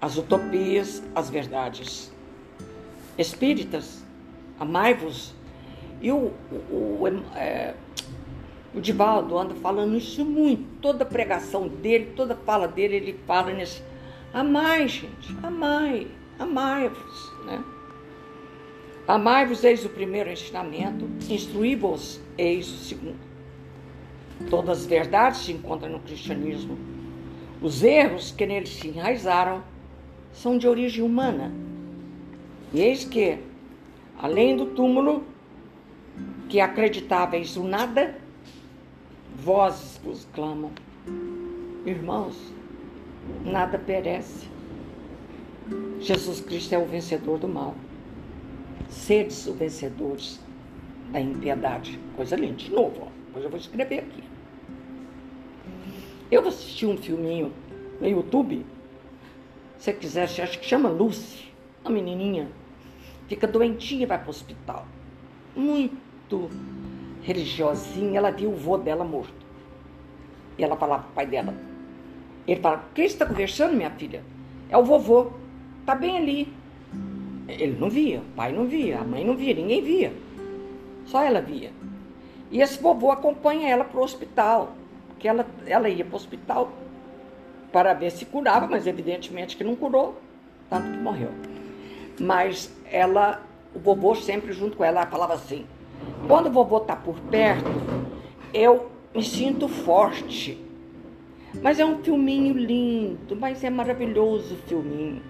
as 0.00 0.18
utopias, 0.18 1.02
as 1.14 1.30
verdades. 1.30 2.12
Espíritas, 3.16 4.04
amai-vos 4.59 5.35
e 6.02 6.12
o, 6.12 6.33
o, 6.70 6.98
o, 7.00 7.06
é, 7.35 7.74
o 8.74 8.80
Divaldo 8.80 9.38
anda 9.38 9.54
falando 9.54 9.96
isso 9.96 10.24
muito. 10.24 10.64
Toda 10.80 11.04
pregação 11.04 11.66
dele, 11.66 12.12
toda 12.14 12.35
fala 12.35 12.68
dele, 12.68 12.96
ele 12.96 13.20
fala 13.26 13.52
nisso. 13.52 13.83
Amai, 14.33 14.87
gente, 14.87 15.35
amai, 15.42 16.06
amai-vos, 16.38 17.33
né? 17.46 17.64
Amai-vos, 19.09 19.64
eis 19.64 19.85
o 19.85 19.88
primeiro 19.88 20.30
ensinamento, 20.30 21.09
instruí-vos, 21.28 22.20
eis 22.38 22.68
o 22.68 22.76
segundo. 22.76 23.29
Todas 24.48 24.81
as 24.81 24.87
verdades 24.87 25.40
se 25.40 25.53
encontram 25.53 25.90
no 25.90 26.00
cristianismo. 26.00 26.79
Os 27.61 27.83
erros 27.83 28.33
que 28.33 28.46
neles 28.46 28.70
se 28.70 28.88
enraizaram 28.88 29.62
são 30.33 30.57
de 30.57 30.66
origem 30.66 31.05
humana. 31.05 31.53
E 32.72 32.81
eis 32.81 33.05
que, 33.05 33.38
além 34.18 34.57
do 34.57 34.66
túmulo, 34.66 35.24
que 36.48 36.61
acreditáveis 36.61 37.57
o 37.57 37.64
nada, 37.64 38.16
vozes 39.37 40.00
vos 40.03 40.26
clamam. 40.33 40.70
Irmãos, 41.85 42.37
nada 43.44 43.79
perece. 43.79 44.48
Jesus 46.00 46.40
Cristo 46.40 46.74
é 46.74 46.79
o 46.79 46.87
vencedor 46.87 47.38
do 47.38 47.48
mal. 47.48 47.74
Sedes 48.88 49.46
os 49.46 49.57
vencedores 49.57 50.40
da 51.12 51.20
impiedade. 51.20 51.98
Coisa 52.16 52.37
linda. 52.37 52.55
De 52.55 52.70
novo, 52.70 53.03
ó. 53.03 53.09
depois 53.26 53.44
eu 53.44 53.50
vou 53.50 53.59
escrever 53.59 54.00
aqui. 54.00 54.29
Eu 56.30 56.46
assisti 56.46 56.86
um 56.86 56.96
filminho 56.96 57.52
no 58.00 58.08
YouTube. 58.08 58.64
Se 59.78 59.92
quiser, 59.92 60.24
acho 60.24 60.58
que 60.60 60.64
chama 60.66 60.88
Lucy, 60.88 61.48
uma 61.84 61.90
menininha. 61.90 62.48
Fica 63.26 63.46
doentinha 63.46 64.04
e 64.04 64.06
vai 64.06 64.18
para 64.18 64.28
o 64.28 64.30
hospital. 64.30 64.86
Muito 65.56 66.48
religiosinha, 67.22 68.18
ela 68.18 68.30
viu 68.30 68.50
o 68.50 68.56
vô 68.56 68.78
dela 68.78 69.04
morto. 69.04 69.34
E 70.56 70.62
ela 70.62 70.76
falava 70.76 71.02
pro 71.02 71.12
pai 71.12 71.26
dela. 71.26 71.54
Ele 72.46 72.60
fala, 72.60 72.84
quem 72.94 73.06
está 73.06 73.26
conversando, 73.26 73.74
minha 73.74 73.90
filha? 73.90 74.22
É 74.68 74.76
o 74.76 74.84
vovô. 74.84 75.32
Tá 75.84 75.94
bem 75.94 76.16
ali. 76.16 76.52
Ele 77.48 77.76
não 77.78 77.90
via, 77.90 78.20
o 78.20 78.36
pai 78.36 78.52
não 78.52 78.66
via, 78.66 79.00
a 79.00 79.04
mãe 79.04 79.24
não 79.24 79.36
via, 79.36 79.54
ninguém 79.54 79.82
via. 79.82 80.12
Só 81.06 81.22
ela 81.22 81.40
via. 81.40 81.72
E 82.52 82.60
esse 82.60 82.80
vovô 82.80 83.10
acompanha 83.10 83.68
ela 83.68 83.84
para 83.84 83.98
o 83.98 84.04
hospital. 84.04 84.76
Porque 85.20 85.28
ela, 85.28 85.46
ela 85.66 85.87
ia 85.90 86.02
para 86.02 86.14
o 86.14 86.16
hospital 86.16 86.72
para 87.70 87.92
ver 87.92 88.11
se 88.11 88.24
curava, 88.24 88.66
mas 88.66 88.87
evidentemente 88.87 89.54
que 89.54 89.62
não 89.62 89.76
curou, 89.76 90.18
tanto 90.70 90.90
que 90.90 90.96
morreu. 90.96 91.28
Mas 92.18 92.74
ela, 92.90 93.42
o 93.74 93.78
vovô 93.78 94.14
sempre 94.14 94.50
junto 94.54 94.78
com 94.78 94.83
ela, 94.83 95.02
ela 95.02 95.11
falava 95.11 95.35
assim: 95.35 95.66
quando 96.26 96.46
o 96.46 96.50
vovô 96.50 96.78
está 96.78 96.96
por 96.96 97.20
perto, 97.20 97.68
eu 98.54 98.90
me 99.14 99.22
sinto 99.22 99.68
forte. 99.68 100.59
Mas 101.61 101.78
é 101.78 101.85
um 101.85 102.02
filminho 102.02 102.56
lindo, 102.56 103.37
mas 103.37 103.62
é 103.62 103.68
maravilhoso 103.68 104.54
o 104.54 104.59
filminho. 104.66 105.20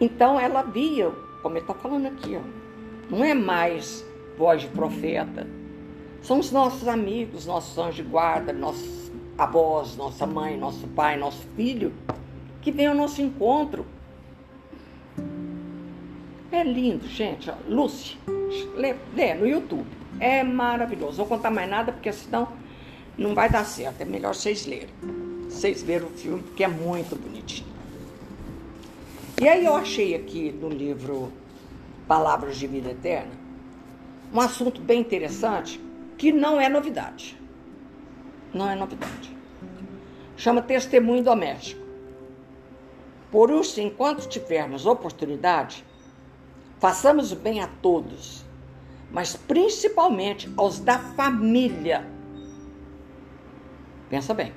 Então 0.00 0.40
ela 0.40 0.62
via, 0.62 1.10
como 1.42 1.56
ele 1.56 1.60
está 1.64 1.74
falando 1.74 2.06
aqui, 2.06 2.38
ó, 2.38 3.14
não 3.14 3.22
é 3.22 3.34
mais 3.34 4.02
voz 4.38 4.62
de 4.62 4.68
profeta. 4.68 5.46
São 6.22 6.38
os 6.38 6.50
nossos 6.52 6.86
amigos, 6.86 7.46
nossos 7.46 7.76
anjos 7.78 7.96
de 7.96 8.02
guarda, 8.02 8.52
nossos 8.52 9.10
avós, 9.36 9.96
nossa 9.96 10.26
mãe, 10.26 10.56
nosso 10.56 10.86
pai, 10.88 11.16
nosso 11.16 11.44
filho, 11.56 11.92
que 12.60 12.70
vem 12.70 12.86
ao 12.86 12.94
nosso 12.94 13.20
encontro 13.20 13.84
é 16.52 16.62
lindo, 16.62 17.08
gente. 17.08 17.50
Lucy, 17.66 18.18
lê 18.76 19.34
no 19.34 19.46
YouTube. 19.46 19.86
É 20.20 20.44
maravilhoso. 20.44 21.18
Não 21.18 21.24
vou 21.24 21.26
contar 21.26 21.50
mais 21.50 21.68
nada, 21.68 21.92
porque 21.92 22.12
senão 22.12 22.48
não 23.16 23.34
vai 23.34 23.48
dar 23.48 23.64
certo. 23.64 24.02
É 24.02 24.04
melhor 24.04 24.34
vocês 24.34 24.66
lerem. 24.66 24.90
Vocês 25.48 25.82
verem 25.82 26.06
o 26.06 26.10
filme, 26.10 26.42
porque 26.42 26.62
é 26.62 26.68
muito 26.68 27.16
bonitinho. 27.16 27.72
E 29.40 29.48
aí 29.48 29.64
eu 29.64 29.74
achei 29.74 30.14
aqui 30.14 30.52
no 30.52 30.68
livro 30.68 31.32
Palavras 32.06 32.56
de 32.56 32.66
Vida 32.66 32.90
Eterna 32.90 33.32
um 34.32 34.40
assunto 34.40 34.80
bem 34.80 35.00
interessante 35.00 35.80
que 36.22 36.30
não 36.30 36.60
é 36.60 36.68
novidade. 36.68 37.36
Não 38.54 38.70
é 38.70 38.76
novidade. 38.76 39.36
Chama 40.36 40.62
testemunho 40.62 41.20
doméstico. 41.20 41.82
Por 43.28 43.50
isso, 43.50 43.80
enquanto 43.80 44.28
tivermos 44.28 44.86
oportunidade, 44.86 45.84
façamos 46.78 47.32
o 47.32 47.36
bem 47.36 47.60
a 47.60 47.66
todos, 47.66 48.44
mas 49.10 49.34
principalmente 49.34 50.48
aos 50.56 50.78
da 50.78 50.96
família. 50.96 52.08
Pensa 54.08 54.32
bem, 54.32 54.52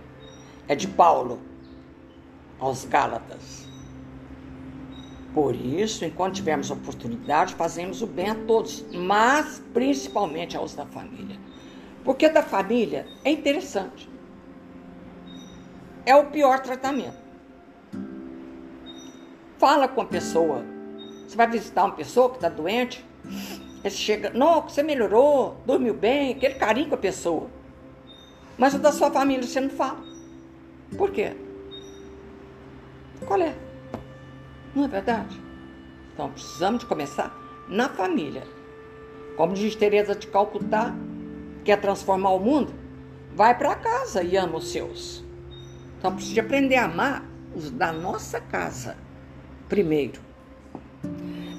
é 0.67 0.75
de 0.75 0.87
Paulo 0.87 1.41
aos 2.59 2.85
Gálatas. 2.85 3.67
Por 5.33 5.55
isso, 5.55 6.05
enquanto 6.05 6.35
tivermos 6.35 6.69
oportunidade, 6.69 7.55
fazemos 7.55 8.03
o 8.03 8.07
bem 8.07 8.29
a 8.29 8.35
todos, 8.35 8.85
mas 8.93 9.63
principalmente 9.73 10.55
aos 10.55 10.75
da 10.75 10.85
família. 10.85 11.39
Porque 12.05 12.29
da 12.29 12.43
família 12.43 13.07
é 13.23 13.31
interessante. 13.31 14.07
É 16.05 16.15
o 16.15 16.27
pior 16.27 16.59
tratamento. 16.59 17.17
Fala 19.57 19.87
com 19.87 20.01
a 20.01 20.05
pessoa. 20.05 20.63
Você 21.27 21.35
vai 21.35 21.49
visitar 21.49 21.83
uma 21.83 21.95
pessoa 21.95 22.29
que 22.29 22.35
está 22.35 22.47
doente, 22.47 23.03
você 23.81 23.89
chega, 23.89 24.29
não, 24.29 24.61
você 24.61 24.83
melhorou, 24.83 25.57
dormiu 25.65 25.95
bem, 25.95 26.33
aquele 26.33 26.55
carinho 26.55 26.89
com 26.89 26.95
a 26.95 26.99
pessoa. 26.99 27.49
Mas 28.57 28.75
o 28.75 28.79
da 28.79 28.91
sua 28.91 29.09
família 29.09 29.43
você 29.43 29.59
não 29.59 29.69
fala. 29.71 30.03
Por 30.95 31.09
quê? 31.11 31.35
Qual 33.25 33.41
é? 33.41 33.55
Não 34.75 34.85
é 34.85 34.87
verdade? 34.87 35.41
Então 36.13 36.29
precisamos 36.29 36.81
de 36.81 36.85
começar 36.85 37.35
na 37.67 37.89
família. 37.89 38.43
Como 39.35 39.53
diz 39.53 39.75
Teresa 39.75 40.15
de 40.15 40.27
Calcutá, 40.27 40.93
quer 41.65 41.81
transformar 41.81 42.29
o 42.29 42.39
mundo? 42.39 42.73
Vai 43.35 43.57
para 43.57 43.75
casa 43.75 44.23
e 44.23 44.37
ama 44.37 44.57
os 44.57 44.71
seus. 44.71 45.25
Então 45.97 46.15
precisa 46.15 46.41
aprender 46.41 46.75
a 46.75 46.85
amar 46.85 47.25
os 47.53 47.71
da 47.71 47.91
nossa 47.91 48.39
casa 48.39 48.95
primeiro. 49.67 50.21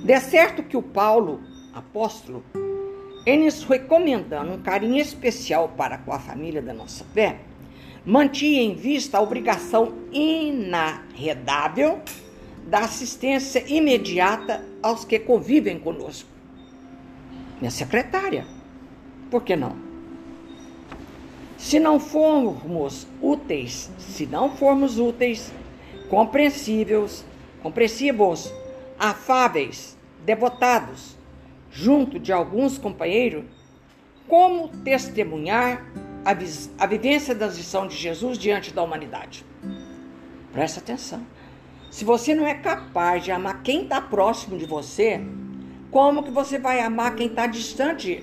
De 0.04 0.20
certo 0.20 0.62
que 0.62 0.76
o 0.76 0.82
Paulo, 0.82 1.40
apóstolo, 1.74 2.44
ele 3.26 3.44
nos 3.44 3.64
recomendando 3.64 4.52
um 4.52 4.62
carinho 4.62 5.00
especial 5.00 5.70
para 5.76 5.98
com 5.98 6.12
a 6.12 6.18
família 6.18 6.62
da 6.62 6.72
nossa 6.72 7.04
fé, 7.12 7.40
mantinha 8.04 8.62
em 8.62 8.74
vista 8.74 9.18
a 9.18 9.20
obrigação 9.20 9.92
inarredável 10.12 12.00
da 12.68 12.80
assistência 12.80 13.64
imediata 13.66 14.64
aos 14.80 15.04
que 15.04 15.18
convivem 15.18 15.78
conosco. 15.78 16.28
Minha 17.58 17.70
secretária, 17.70 18.46
por 19.30 19.42
que 19.42 19.56
não? 19.56 19.85
Se 21.56 21.80
não 21.80 21.98
formos 21.98 23.06
úteis, 23.20 23.90
se 23.98 24.26
não 24.26 24.54
formos 24.56 24.98
úteis, 24.98 25.52
compreensíveis, 26.08 27.24
compreensíveis, 27.62 28.52
afáveis, 28.98 29.96
devotados, 30.24 31.16
junto 31.70 32.18
de 32.18 32.32
alguns 32.32 32.78
companheiros, 32.78 33.44
como 34.28 34.68
testemunhar 34.68 35.84
a, 36.24 36.30
a 36.82 36.86
vivência 36.86 37.34
da 37.34 37.46
lição 37.46 37.86
de 37.86 37.96
Jesus 37.96 38.36
diante 38.36 38.72
da 38.72 38.82
humanidade? 38.82 39.44
Presta 40.52 40.80
atenção. 40.80 41.22
Se 41.90 42.04
você 42.04 42.34
não 42.34 42.46
é 42.46 42.54
capaz 42.54 43.24
de 43.24 43.30
amar 43.30 43.62
quem 43.62 43.84
está 43.84 44.00
próximo 44.00 44.58
de 44.58 44.66
você, 44.66 45.20
como 45.90 46.22
que 46.22 46.30
você 46.30 46.58
vai 46.58 46.80
amar 46.80 47.14
quem 47.14 47.28
está 47.28 47.46
distante? 47.46 48.22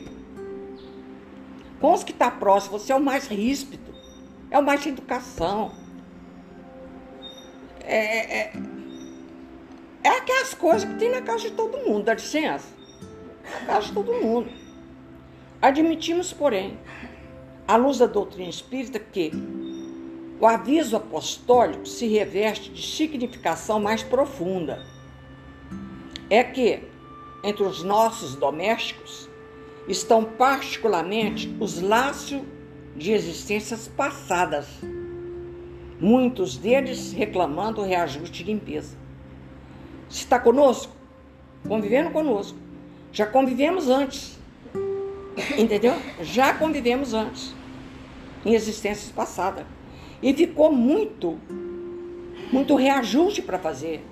Com 1.83 1.91
os 1.91 2.01
que 2.01 2.13
está 2.13 2.31
próximo, 2.31 2.79
você 2.79 2.93
é 2.93 2.95
o 2.95 3.01
mais 3.01 3.27
ríspido, 3.27 3.93
é 4.49 4.57
o 4.57 4.63
mais 4.63 4.81
de 4.81 4.87
educação. 4.87 5.73
É, 7.81 8.37
é, 8.39 8.53
é 10.01 10.09
aquelas 10.17 10.53
coisas 10.53 10.89
que 10.89 10.95
tem 10.97 11.11
na 11.11 11.21
casa 11.21 11.39
de 11.39 11.51
todo 11.51 11.79
mundo, 11.79 12.05
dá 12.05 12.13
licença? 12.13 12.69
Na 13.43 13.65
casa 13.65 13.87
de 13.87 13.91
todo 13.91 14.13
mundo. 14.13 14.49
Admitimos, 15.61 16.31
porém, 16.31 16.79
à 17.67 17.75
luz 17.75 17.97
da 17.97 18.05
doutrina 18.05 18.49
espírita, 18.49 18.97
que 18.97 19.33
o 20.39 20.47
aviso 20.47 20.95
apostólico 20.95 21.85
se 21.85 22.07
reveste 22.07 22.71
de 22.71 22.81
significação 22.81 23.81
mais 23.81 24.01
profunda. 24.01 24.85
É 26.29 26.45
que, 26.45 26.81
entre 27.43 27.63
os 27.63 27.83
nossos 27.83 28.35
domésticos, 28.35 29.32
estão 29.87 30.23
particularmente 30.23 31.53
os 31.59 31.81
laços 31.81 32.41
de 32.95 33.11
existências 33.11 33.87
passadas, 33.87 34.67
muitos 35.99 36.57
deles 36.57 37.11
reclamando 37.11 37.81
reajuste 37.81 38.43
de 38.43 38.51
limpeza 38.51 39.03
está 40.17 40.39
conosco, 40.39 40.93
convivendo 41.67 42.11
conosco. 42.11 42.57
Já 43.11 43.25
convivemos 43.25 43.89
antes. 43.89 44.37
Entendeu? 45.57 45.93
Já 46.21 46.53
convivemos 46.53 47.13
antes. 47.13 47.53
Em 48.45 48.53
existências 48.53 49.11
passadas. 49.11 49.65
E 50.21 50.33
ficou 50.33 50.71
muito, 50.71 51.37
muito 52.51 52.75
reajuste 52.75 53.41
para 53.41 53.57
fazer. 53.57 54.03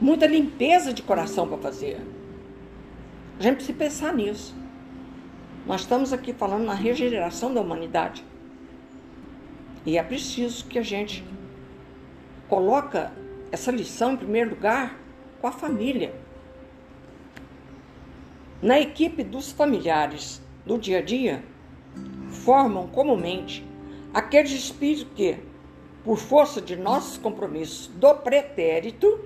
Muita 0.00 0.26
limpeza 0.26 0.92
de 0.92 1.02
coração 1.02 1.48
para 1.48 1.58
fazer. 1.58 2.00
A 3.38 3.42
gente 3.42 3.56
precisa 3.56 3.78
pensar 3.78 4.14
nisso. 4.14 4.54
Nós 5.66 5.80
estamos 5.80 6.12
aqui 6.12 6.32
falando 6.32 6.64
na 6.64 6.74
regeneração 6.74 7.52
da 7.52 7.60
humanidade. 7.60 8.24
E 9.84 9.98
é 9.98 10.02
preciso 10.02 10.64
que 10.66 10.78
a 10.78 10.82
gente 10.82 11.24
coloca 12.48 13.12
essa 13.50 13.72
lição 13.72 14.12
em 14.12 14.16
primeiro 14.16 14.50
lugar 14.50 14.96
com 15.40 15.48
a 15.48 15.50
família. 15.50 16.14
Na 18.62 18.78
equipe 18.78 19.24
dos 19.24 19.50
familiares 19.50 20.40
do 20.64 20.78
dia 20.78 20.98
a 20.98 21.02
dia, 21.02 21.42
formam 22.28 22.86
comumente 22.86 23.66
aqueles 24.14 24.52
espíritos 24.52 25.12
que, 25.16 25.36
por 26.04 26.16
força 26.16 26.60
de 26.60 26.76
nossos 26.76 27.18
compromissos 27.18 27.88
do 27.88 28.14
pretérito, 28.14 29.20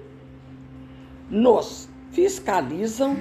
nos 1.28 1.86
fiscalizam, 2.10 3.14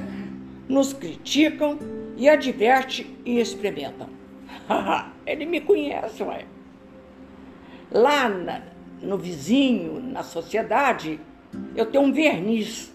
nos 0.69 0.93
criticam 0.93 1.98
e 2.19 2.27
adverte 2.27 3.17
e 3.25 3.39
experimentam. 3.39 4.09
Ele 5.25 5.45
me 5.45 5.61
conhece, 5.61 6.21
ué. 6.21 6.45
Lá 7.89 8.27
na, 8.27 8.61
no 9.01 9.17
vizinho, 9.17 10.01
na 10.01 10.21
sociedade, 10.21 11.17
eu 11.75 11.85
tenho 11.85 12.03
um 12.03 12.11
verniz. 12.11 12.93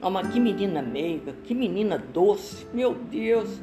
Não, 0.00 0.10
mas 0.10 0.32
que 0.32 0.38
menina 0.38 0.80
meiga, 0.80 1.34
que 1.44 1.52
menina 1.52 1.98
doce, 1.98 2.64
meu 2.72 2.94
Deus. 2.94 3.60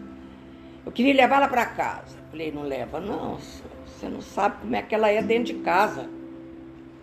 Eu 0.85 0.91
queria 0.91 1.13
levar 1.13 1.37
ela 1.37 1.47
para 1.47 1.65
casa. 1.65 2.17
Falei, 2.29 2.51
não 2.51 2.63
leva, 2.63 2.99
não. 2.99 3.37
Você 3.85 4.09
não 4.09 4.21
sabe 4.21 4.57
como 4.61 4.75
é 4.75 4.81
que 4.81 4.93
ela 4.93 5.09
é 5.09 5.21
dentro 5.21 5.55
de 5.55 5.61
casa. 5.61 6.07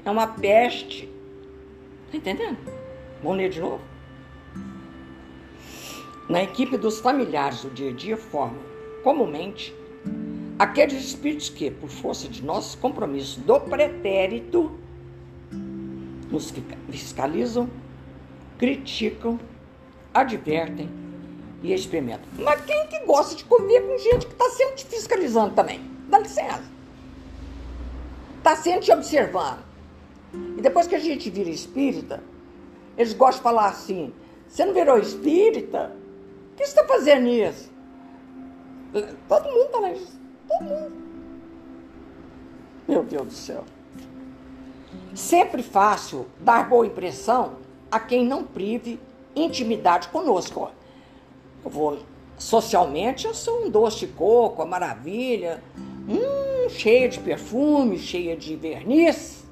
É 0.04 0.10
uma 0.10 0.26
peste. 0.26 1.08
Tá 2.10 2.18
entendendo? 2.18 2.58
Vamos 3.22 3.38
ler 3.38 3.48
de 3.48 3.60
novo? 3.60 3.93
Na 6.28 6.42
equipe 6.42 6.78
dos 6.78 7.00
familiares 7.00 7.62
do 7.62 7.70
dia 7.70 7.90
a 7.90 7.92
dia 7.92 8.16
formam, 8.16 8.60
comumente, 9.02 9.76
aqueles 10.58 10.94
espíritos 10.94 11.50
que, 11.50 11.70
por 11.70 11.90
força 11.90 12.28
de 12.28 12.42
nossos 12.42 12.74
compromissos 12.74 13.36
do 13.36 13.60
pretérito, 13.60 14.72
nos 16.30 16.52
fiscalizam, 16.90 17.68
criticam, 18.56 19.38
advertem 20.14 20.88
e 21.62 21.74
experimentam. 21.74 22.26
Mas 22.38 22.64
quem 22.64 22.86
que 22.86 23.00
gosta 23.00 23.34
de 23.34 23.44
conviver 23.44 23.82
com 23.82 23.98
gente 23.98 24.26
que 24.26 24.32
está 24.32 24.48
sempre 24.50 24.76
te 24.76 24.86
fiscalizando 24.86 25.54
também? 25.54 25.80
Dá 26.08 26.18
licença. 26.18 26.64
Está 28.38 28.56
sempre 28.56 28.80
te 28.80 28.92
observando. 28.92 29.62
E 30.56 30.62
depois 30.62 30.86
que 30.86 30.94
a 30.94 30.98
gente 30.98 31.28
vira 31.28 31.50
espírita, 31.50 32.22
eles 32.96 33.12
gostam 33.12 33.38
de 33.38 33.42
falar 33.42 33.68
assim: 33.68 34.12
você 34.48 34.64
não 34.64 34.72
virou 34.72 34.98
espírita? 34.98 36.03
O 36.54 36.56
que 36.56 36.64
você 36.64 36.70
está 36.70 36.86
fazendo 36.86 37.26
isso? 37.26 37.68
Todo 39.28 39.44
mundo 39.50 39.64
está 39.64 39.80
lá. 39.80 39.92
Todo 40.48 40.62
mundo. 40.62 40.92
Meu 42.86 43.02
Deus 43.02 43.26
do 43.26 43.32
céu. 43.32 43.64
Sempre 45.16 45.64
fácil 45.64 46.26
dar 46.38 46.68
boa 46.68 46.86
impressão 46.86 47.56
a 47.90 47.98
quem 47.98 48.24
não 48.24 48.44
prive 48.44 49.00
intimidade 49.34 50.06
conosco. 50.08 50.70
Eu 51.64 51.70
vou, 51.70 51.98
socialmente, 52.38 53.26
eu 53.26 53.34
sou 53.34 53.64
um 53.64 53.70
doce 53.70 54.06
de 54.06 54.12
coco, 54.12 54.62
uma 54.62 54.68
maravilha, 54.68 55.60
hum, 56.08 56.68
cheia 56.68 57.08
de 57.08 57.18
perfume, 57.18 57.98
cheia 57.98 58.36
de 58.36 58.54
verniz. 58.54 59.44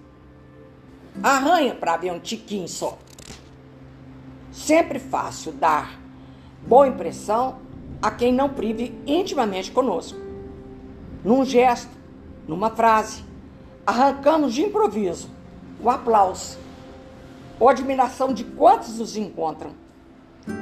Arranha 1.20 1.74
para 1.74 1.96
ver 1.96 2.12
um 2.12 2.20
tiquinho 2.20 2.68
só. 2.68 2.96
Sempre 4.52 5.00
fácil 5.00 5.50
dar 5.50 6.01
boa 6.66 6.88
impressão 6.88 7.56
a 8.00 8.10
quem 8.10 8.32
não 8.32 8.48
prive 8.48 8.94
intimamente 9.06 9.70
conosco. 9.70 10.18
Num 11.24 11.44
gesto, 11.44 11.90
numa 12.48 12.70
frase, 12.70 13.24
arrancamos 13.86 14.54
de 14.54 14.62
improviso 14.62 15.30
o 15.80 15.90
aplauso 15.90 16.58
ou 17.58 17.68
admiração 17.68 18.32
de 18.32 18.44
quantos 18.44 18.98
os 19.00 19.16
encontram 19.16 19.72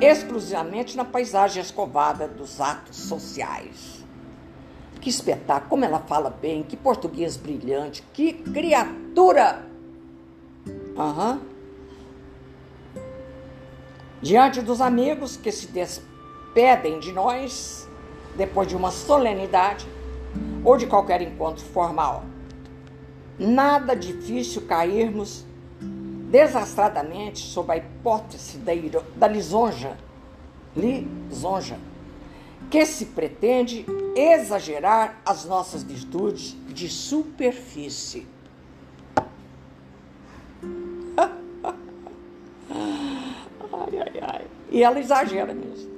exclusivamente 0.00 0.96
na 0.96 1.04
paisagem 1.04 1.62
escovada 1.62 2.28
dos 2.28 2.60
atos 2.60 2.96
sociais. 2.96 4.04
Que 5.00 5.08
espetáculo, 5.08 5.70
como 5.70 5.84
ela 5.84 6.00
fala 6.00 6.28
bem, 6.28 6.62
que 6.62 6.76
português 6.76 7.36
brilhante, 7.36 8.02
que 8.12 8.34
criatura! 8.34 9.64
Aham. 10.96 11.32
Uhum. 11.32 11.49
Diante 14.22 14.60
dos 14.60 14.80
amigos 14.82 15.36
que 15.36 15.50
se 15.50 15.66
despedem 15.68 17.00
de 17.00 17.10
nós 17.10 17.88
depois 18.36 18.68
de 18.68 18.76
uma 18.76 18.90
solenidade 18.90 19.88
ou 20.64 20.76
de 20.76 20.86
qualquer 20.86 21.22
encontro 21.22 21.64
formal. 21.64 22.24
Nada 23.38 23.96
difícil 23.96 24.62
cairmos 24.66 25.44
desastradamente 26.30 27.40
sob 27.40 27.72
a 27.72 27.78
hipótese 27.78 28.58
da, 28.58 28.72
da 29.16 29.26
lisonja, 29.26 29.96
lisonja, 30.76 31.78
que 32.70 32.84
se 32.84 33.06
pretende 33.06 33.86
exagerar 34.14 35.20
as 35.24 35.46
nossas 35.46 35.82
virtudes 35.82 36.56
de 36.68 36.88
superfície. 36.88 38.26
ai, 43.72 43.98
ai, 43.98 44.20
ai. 44.20 44.46
E 44.70 44.82
ela 44.82 44.98
exagera 44.98 45.52
mesmo. 45.52 45.90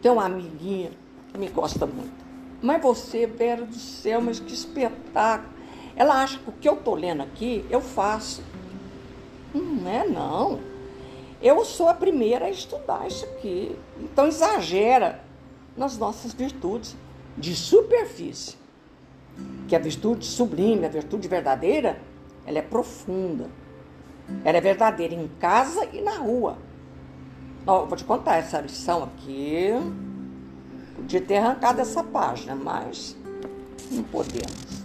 Tem 0.00 0.10
uma 0.10 0.24
amiguinha 0.24 0.90
que 1.32 1.38
me 1.38 1.48
gosta 1.48 1.86
muito. 1.86 2.22
Mas 2.60 2.82
você, 2.82 3.26
Vera 3.26 3.64
do 3.64 3.76
céu, 3.76 4.20
mas 4.20 4.38
que 4.38 4.52
espetáculo. 4.52 5.52
Ela 5.94 6.22
acha 6.22 6.38
que 6.38 6.48
o 6.48 6.52
que 6.52 6.68
eu 6.68 6.74
estou 6.74 6.94
lendo 6.94 7.22
aqui, 7.22 7.64
eu 7.70 7.80
faço. 7.80 8.42
Não 9.54 9.88
é 9.88 10.06
não. 10.06 10.60
Eu 11.40 11.64
sou 11.64 11.88
a 11.88 11.94
primeira 11.94 12.46
a 12.46 12.50
estudar 12.50 13.06
isso 13.06 13.24
aqui. 13.24 13.76
Então 13.98 14.26
exagera 14.26 15.20
nas 15.76 15.98
nossas 15.98 16.32
virtudes 16.32 16.96
de 17.36 17.54
superfície. 17.54 18.56
Que 19.68 19.74
a 19.74 19.78
virtude 19.78 20.24
sublime, 20.24 20.86
a 20.86 20.88
virtude 20.88 21.26
verdadeira, 21.26 22.00
ela 22.46 22.58
é 22.58 22.62
profunda. 22.62 23.48
Ela 24.44 24.58
é 24.58 24.60
verdadeira 24.60 25.14
em 25.14 25.28
casa 25.40 25.88
e 25.92 26.00
na 26.00 26.16
rua. 26.16 26.58
Ó, 27.66 27.84
vou 27.84 27.96
te 27.96 28.04
contar 28.04 28.36
essa 28.36 28.60
lição 28.60 29.04
aqui. 29.04 29.68
Podia 30.96 31.20
ter 31.20 31.36
arrancado 31.36 31.80
essa 31.80 32.02
página, 32.02 32.54
mas 32.54 33.16
não 33.90 34.02
podemos. 34.02 34.82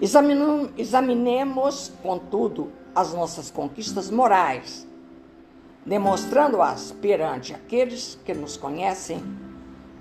Examinemos, 0.00 1.92
contudo, 2.02 2.70
as 2.94 3.12
nossas 3.12 3.50
conquistas 3.50 4.10
morais, 4.10 4.86
demonstrando-as 5.84 6.92
perante 6.92 7.54
aqueles 7.54 8.18
que 8.24 8.32
nos 8.32 8.56
conhecem 8.56 9.22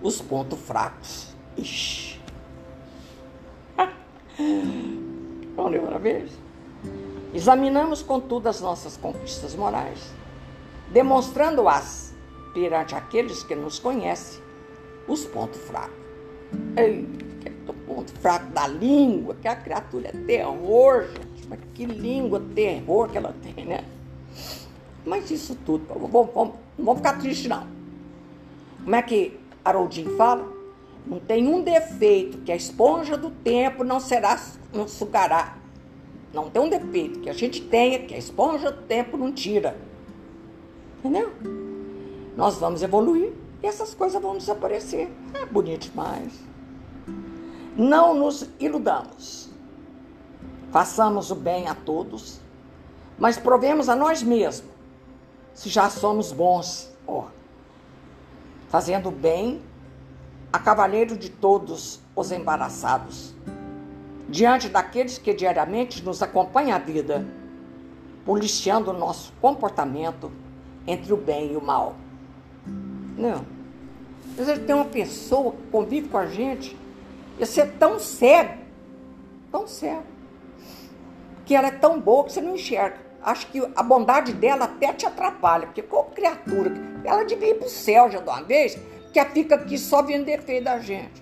os 0.01 0.21
pontos 0.21 0.59
fracos. 0.59 1.35
Ixi. 1.57 2.19
Outra 5.57 5.99
vez? 5.99 6.44
Examinamos, 7.35 8.01
contudo, 8.01 8.49
as 8.49 8.61
nossas 8.61 8.97
conquistas 8.97 9.53
morais, 9.55 9.99
demonstrando-as 10.91 12.15
perante 12.53 12.95
aqueles 12.95 13.43
que 13.43 13.53
nos 13.53 13.77
conhecem 13.77 14.41
os 15.07 15.25
pontos 15.25 15.59
fracos. 15.61 15.93
Ei 16.77 17.25
ponto 17.85 18.11
fraco 18.19 18.51
da 18.51 18.67
língua, 18.67 19.35
que 19.41 19.47
a 19.47 19.55
criatura 19.55 20.09
é 20.09 20.11
terror, 20.11 21.03
gente. 21.03 21.47
Mas 21.47 21.59
que 21.73 21.85
língua 21.85 22.41
terror 22.53 23.09
que 23.09 23.17
ela 23.17 23.33
tem, 23.41 23.65
né? 23.65 23.85
Mas 25.05 25.29
isso 25.29 25.55
tudo, 25.65 25.85
vamos, 25.87 26.11
vamos, 26.33 26.55
não 26.77 26.85
vamos 26.85 26.97
ficar 26.97 27.19
tristes, 27.19 27.47
não. 27.47 27.67
Como 28.83 28.95
é 28.95 29.01
que 29.01 29.39
Haroldinho 29.63 30.15
fala? 30.17 30.51
Não 31.05 31.19
tem 31.19 31.47
um 31.47 31.61
defeito 31.61 32.39
que 32.39 32.51
a 32.51 32.55
esponja 32.55 33.15
do 33.15 33.29
tempo 33.29 33.83
não 33.83 33.99
será, 33.99 34.39
não 34.73 34.87
sugará. 34.87 35.57
Não 36.35 36.49
tem 36.49 36.61
um 36.61 36.69
defeito 36.69 37.21
que 37.21 37.29
a 37.29 37.33
gente 37.33 37.61
tenha 37.61 37.97
que 37.99 38.13
a 38.13 38.17
esponja 38.17 38.69
do 38.69 38.81
tempo 38.81 39.15
não 39.15 39.31
tira. 39.31 39.77
Entendeu? 40.99 41.31
Nós 42.35 42.57
vamos 42.57 42.83
evoluir 42.83 43.31
e 43.63 43.65
essas 43.65 43.95
coisas 43.95 44.21
vão 44.21 44.37
desaparecer. 44.37 45.09
É 45.33 45.45
bonito 45.45 45.89
demais. 45.89 46.33
Não 47.77 48.13
nos 48.13 48.49
iludamos. 48.59 49.49
Façamos 50.71 51.31
o 51.31 51.35
bem 51.35 51.69
a 51.69 51.73
todos, 51.73 52.41
mas 53.17 53.37
provemos 53.37 53.87
a 53.87 53.95
nós 53.95 54.21
mesmos, 54.21 54.69
se 55.53 55.69
já 55.69 55.89
somos 55.89 56.33
bons, 56.33 56.91
ó. 57.07 57.27
Fazendo 58.67 59.09
bem 59.09 59.61
a 60.51 60.59
cavaleiro 60.59 61.17
de 61.17 61.29
todos 61.29 62.01
os 62.13 62.31
embaraçados, 62.33 63.33
diante 64.35 64.67
daqueles 64.67 65.17
que 65.17 65.33
diariamente 65.33 66.03
nos 66.03 66.21
acompanham 66.21 66.75
a 66.75 66.79
vida, 66.79 67.25
policiando 68.25 68.91
o 68.91 68.93
nosso 68.93 69.31
comportamento 69.39 70.29
entre 70.85 71.13
o 71.13 71.17
bem 71.17 71.53
e 71.53 71.55
o 71.55 71.61
mal. 71.61 71.95
Não. 73.17 73.45
Às 74.37 74.47
vezes 74.47 74.65
tem 74.65 74.75
uma 74.75 74.85
pessoa 74.85 75.53
que 75.53 75.63
convive 75.71 76.09
com 76.09 76.17
a 76.17 76.25
gente 76.25 76.75
Ia 77.37 77.45
ser 77.45 77.73
tão 77.73 77.99
cego, 77.99 78.53
tão 79.51 79.67
cego, 79.67 80.03
que 81.45 81.53
ela 81.53 81.67
é 81.67 81.71
tão 81.71 81.99
boa 81.99 82.23
que 82.23 82.31
você 82.31 82.41
não 82.41 82.55
enxerga. 82.55 82.97
Acho 83.21 83.47
que 83.47 83.61
a 83.75 83.83
bondade 83.83 84.31
dela 84.31 84.65
até 84.65 84.93
te 84.93 85.05
atrapalha, 85.05 85.65
porque 85.65 85.81
qual 85.81 86.05
criatura, 86.05 86.71
ela 87.03 87.23
devia 87.23 87.49
ir 87.49 87.55
para 87.55 87.67
o 87.67 87.69
céu 87.69 88.09
já 88.09 88.19
de 88.19 88.29
uma 88.29 88.41
vez, 88.41 88.79
que 89.11 89.25
fica 89.25 89.55
aqui 89.55 89.77
só 89.77 90.01
vendo 90.01 90.25
defeito 90.25 90.63
da 90.63 90.79
gente. 90.79 91.21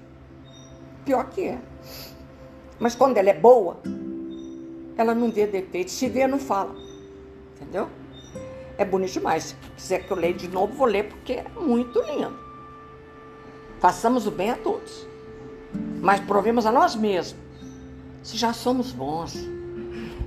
Pior 1.03 1.27
que 1.29 1.47
é. 1.47 1.72
Mas 2.83 2.93
quando 2.93 3.17
ela 3.17 3.29
é 3.29 3.33
boa, 3.33 3.77
ela 4.95 5.15
não 5.15 5.31
vê 5.31 5.47
defeito. 5.47 5.89
Se 5.89 6.07
vê, 6.07 6.27
não 6.27 6.37
fala. 6.37 6.75
Entendeu? 7.55 7.87
É 8.77 8.85
bonito 8.85 9.13
demais. 9.13 9.43
Se 9.43 9.55
quiser 9.75 10.05
que 10.05 10.11
eu 10.11 10.17
leia 10.17 10.33
de 10.33 10.47
novo, 10.47 10.73
vou 10.73 10.85
ler, 10.85 11.05
porque 11.05 11.33
é 11.33 11.45
muito 11.59 11.99
lindo. 12.01 12.37
Façamos 13.79 14.27
o 14.27 14.31
bem 14.31 14.51
a 14.51 14.55
todos 14.57 15.13
mas 16.03 16.19
provemos 16.19 16.65
a 16.65 16.71
nós 16.71 16.95
mesmos 16.95 17.41
se 18.21 18.37
já 18.37 18.53
somos 18.53 18.91
bons. 18.91 19.35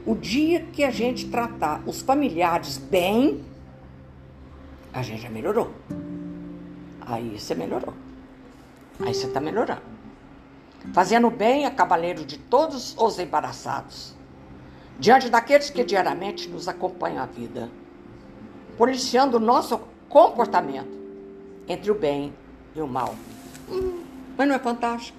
O 0.05 0.15
dia 0.15 0.61
que 0.61 0.85
a 0.85 0.91
gente 0.91 1.29
tratar 1.29 1.83
os 1.87 2.01
familiares 2.03 2.79
bem, 2.79 3.43
a 4.93 5.03
gente 5.03 5.23
já 5.23 5.31
melhorou. 5.31 5.71
Aí 7.01 7.39
você 7.39 7.55
melhorou. 7.55 7.95
Aí 9.01 9.15
você 9.15 9.27
está 9.27 9.41
melhorando. 9.41 9.96
Fazendo 10.93 11.31
bem 11.31 11.67
a 11.67 11.71
cavaleiro 11.71 12.25
de 12.25 12.39
todos 12.39 12.97
os 12.97 13.19
embaraçados, 13.19 14.15
diante 14.99 15.29
daqueles 15.29 15.71
que 15.71 15.85
diariamente 15.85 16.49
nos 16.49 16.69
acompanham 16.69 17.23
a 17.23 17.27
vida, 17.27 17.71
policiando 18.77 19.37
o 19.37 19.41
nosso 19.41 19.81
comportamento 20.09 20.97
entre 21.69 21.91
o 21.91 21.95
bem 21.95 22.33
e 22.75 22.81
o 22.81 22.87
mal. 22.87 23.15
Hum, 23.69 24.05
mas 24.37 24.49
não 24.49 24.55
é 24.55 24.59
fantástico? 24.59 25.19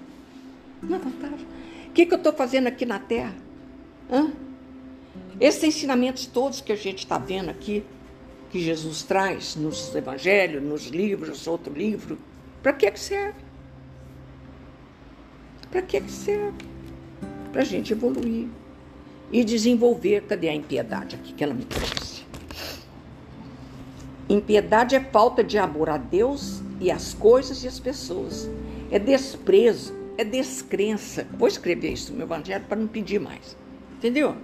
Não 0.81 0.97
é 0.97 0.99
fantástico? 0.99 1.51
O 1.87 1.91
que, 1.91 2.05
que 2.05 2.13
eu 2.13 2.17
estou 2.17 2.33
fazendo 2.33 2.67
aqui 2.67 2.85
na 2.85 2.99
Terra? 2.99 3.35
Hã? 4.11 4.31
Esses 5.39 5.63
ensinamentos 5.63 6.25
todos 6.25 6.61
que 6.61 6.71
a 6.71 6.75
gente 6.75 6.99
está 6.99 7.17
vendo 7.17 7.49
aqui, 7.49 7.83
que 8.49 8.59
Jesus 8.59 9.03
traz 9.03 9.55
nos 9.55 9.93
evangelhos, 9.95 10.63
nos 10.63 10.87
livros, 10.87 11.47
outro 11.47 11.73
livro, 11.73 12.17
para 12.63 12.73
que, 12.73 12.89
que 12.89 12.99
serve? 12.99 13.46
Para 15.77 15.85
que, 15.85 16.01
que 16.01 16.11
serve? 16.11 16.57
Para 17.51 17.61
a 17.61 17.63
gente 17.63 17.93
evoluir 17.93 18.47
e 19.31 19.43
desenvolver. 19.43 20.23
Cadê 20.23 20.49
a 20.49 20.55
impiedade 20.55 21.15
aqui 21.15 21.33
que 21.33 21.43
ela 21.43 21.53
me 21.53 21.65
trouxe? 21.65 22.23
Impiedade 24.27 24.95
é 24.95 24.99
falta 24.99 25.43
de 25.43 25.59
amor 25.59 25.87
a 25.87 25.97
Deus 25.97 26.63
e 26.81 26.89
as 26.89 27.13
coisas 27.13 27.63
e 27.63 27.67
as 27.67 27.79
pessoas. 27.79 28.49
É 28.89 28.97
desprezo 28.97 29.95
é 30.17 30.23
descrença. 30.23 31.27
Vou 31.37 31.47
escrever 31.47 31.93
isso 31.93 32.11
no 32.11 32.17
meu 32.17 32.25
evangelho 32.25 32.65
para 32.67 32.79
não 32.79 32.87
pedir 32.87 33.19
mais. 33.19 33.55
Entendeu? 33.97 34.35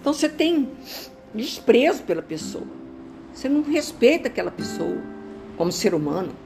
Então 0.00 0.12
você 0.12 0.28
tem 0.28 0.68
desprezo 1.34 2.04
pela 2.04 2.22
pessoa. 2.22 2.68
Você 3.32 3.48
não 3.48 3.64
respeita 3.64 4.28
aquela 4.28 4.52
pessoa 4.52 4.96
como 5.56 5.72
ser 5.72 5.92
humano. 5.92 6.43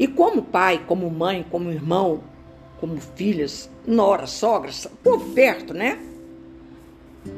E 0.00 0.08
como 0.08 0.42
pai, 0.42 0.82
como 0.88 1.10
mãe, 1.10 1.44
como 1.50 1.70
irmão, 1.70 2.24
como 2.80 2.98
filhas, 2.98 3.68
nora, 3.86 4.26
sogras, 4.26 4.88
por 5.04 5.22
perto, 5.34 5.74
né? 5.74 6.00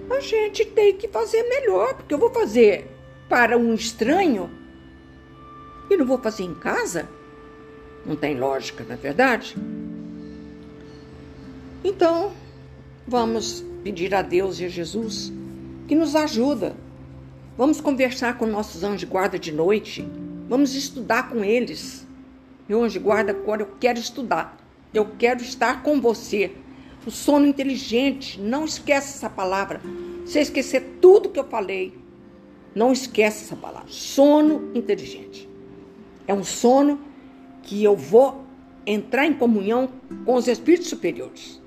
A 0.09 0.21
gente 0.21 0.67
tem 0.67 0.97
que 0.97 1.09
fazer 1.09 1.43
melhor, 1.43 1.95
porque 1.95 2.15
eu 2.15 2.19
vou 2.19 2.31
fazer 2.31 2.89
para 3.29 3.59
um 3.59 3.75
estranho 3.75 4.49
e 5.91 5.97
não 5.97 6.07
vou 6.07 6.19
fazer 6.19 6.45
em 6.45 6.55
casa. 6.55 7.09
Não 8.07 8.15
tem 8.15 8.39
lógica, 8.39 8.85
não 8.85 8.95
é 8.95 8.97
verdade? 8.97 9.57
Então, 11.83 12.31
vamos 13.09 13.65
pedir 13.83 14.15
a 14.15 14.23
Deus 14.23 14.61
e 14.61 14.67
a 14.67 14.69
Jesus 14.69 15.33
que 15.89 15.97
nos 15.97 16.15
ajuda. 16.15 16.77
Vamos 17.59 17.81
conversar 17.81 18.39
com 18.39 18.47
nossos 18.47 18.85
anjos 18.85 19.01
de 19.01 19.07
guarda 19.07 19.37
de 19.37 19.51
noite. 19.51 20.09
Vamos 20.49 20.77
estudar 20.77 21.29
com 21.29 21.43
eles. 21.43 22.02
Meu 22.69 22.83
anjo 22.83 23.01
guarda, 23.01 23.33
agora 23.33 23.63
eu 23.63 23.69
quero 23.81 23.99
estudar. 23.99 24.57
Eu 24.93 25.07
quero 25.19 25.43
estar 25.43 25.83
com 25.83 26.01
você. 26.01 26.53
O 27.07 27.11
sono 27.11 27.47
inteligente, 27.47 28.41
não 28.41 28.65
esquece 28.65 29.17
essa 29.17 29.29
palavra. 29.29 29.81
Você 30.25 30.41
esquecer 30.41 30.99
tudo 31.01 31.31
que 31.31 31.41
eu 31.41 31.45
falei, 31.45 31.99
não 32.75 32.93
esquece 32.93 33.45
essa 33.45 33.57
palavra. 33.57 33.89
Sono 33.89 34.71
inteligente. 34.75 35.49
É 36.27 36.33
um 36.33 36.45
sono 36.45 37.01
que 37.63 37.83
eu 37.83 37.97
vou 37.97 38.45
entrar 38.87 39.27
em 39.27 39.35
comunhão 39.35 39.89
com 40.25 40.35
os 40.35 40.47
espíritos 40.47 40.89
superiores. 40.89 41.61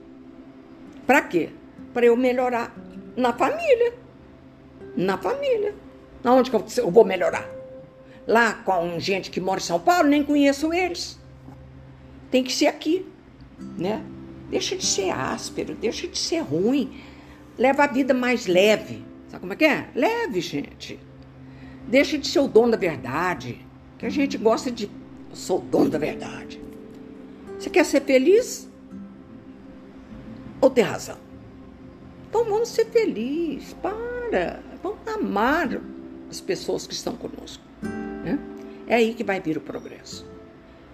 Para 1.05 1.21
quê? 1.21 1.49
Para 1.93 2.05
eu 2.05 2.15
melhorar 2.15 2.75
na 3.15 3.33
família. 3.33 3.93
Na 4.95 5.17
família. 5.17 5.75
Onde 6.23 6.49
que 6.49 6.79
eu 6.79 6.91
vou 6.91 7.05
melhorar? 7.05 7.47
Lá 8.27 8.53
com 8.53 8.99
gente 8.99 9.29
que 9.29 9.39
mora 9.39 9.59
em 9.59 9.63
São 9.63 9.79
Paulo, 9.79 10.09
nem 10.09 10.23
conheço 10.23 10.73
eles. 10.73 11.19
Tem 12.31 12.43
que 12.43 12.51
ser 12.51 12.67
aqui, 12.67 13.05
né? 13.77 14.03
Deixa 14.49 14.75
de 14.75 14.85
ser 14.85 15.11
áspero, 15.11 15.75
deixa 15.75 16.07
de 16.07 16.17
ser 16.17 16.39
ruim. 16.39 17.01
Leva 17.57 17.83
a 17.83 17.87
vida 17.87 18.13
mais 18.13 18.47
leve. 18.47 19.05
Sabe 19.27 19.41
como 19.41 19.53
é 19.53 19.55
que 19.55 19.65
é? 19.65 19.89
Leve, 19.95 20.41
gente. 20.41 20.99
Deixa 21.87 22.17
de 22.17 22.27
ser 22.27 22.39
o 22.39 22.47
dono 22.47 22.71
da 22.71 22.77
verdade. 22.77 23.65
Que 23.97 24.05
a 24.05 24.09
gente 24.09 24.37
gosta 24.37 24.71
de. 24.71 24.85
Eu 25.29 25.35
sou 25.35 25.59
o 25.59 25.61
dono 25.61 25.89
da 25.89 25.97
verdade. 25.97 26.61
Você 27.57 27.69
quer 27.69 27.85
ser 27.85 28.01
feliz? 28.01 28.69
Ou 30.61 30.69
ter 30.69 30.81
razão? 30.81 31.17
Então 32.29 32.43
vamos 32.45 32.69
ser 32.69 32.85
felizes. 32.85 33.73
Para. 33.73 34.61
Vamos 34.81 34.99
amar 35.07 35.81
as 36.29 36.41
pessoas 36.41 36.85
que 36.85 36.93
estão 36.93 37.15
conosco. 37.15 37.64
É 38.87 38.95
aí 38.95 39.13
que 39.13 39.23
vai 39.23 39.39
vir 39.39 39.57
o 39.57 39.61
progresso. 39.61 40.25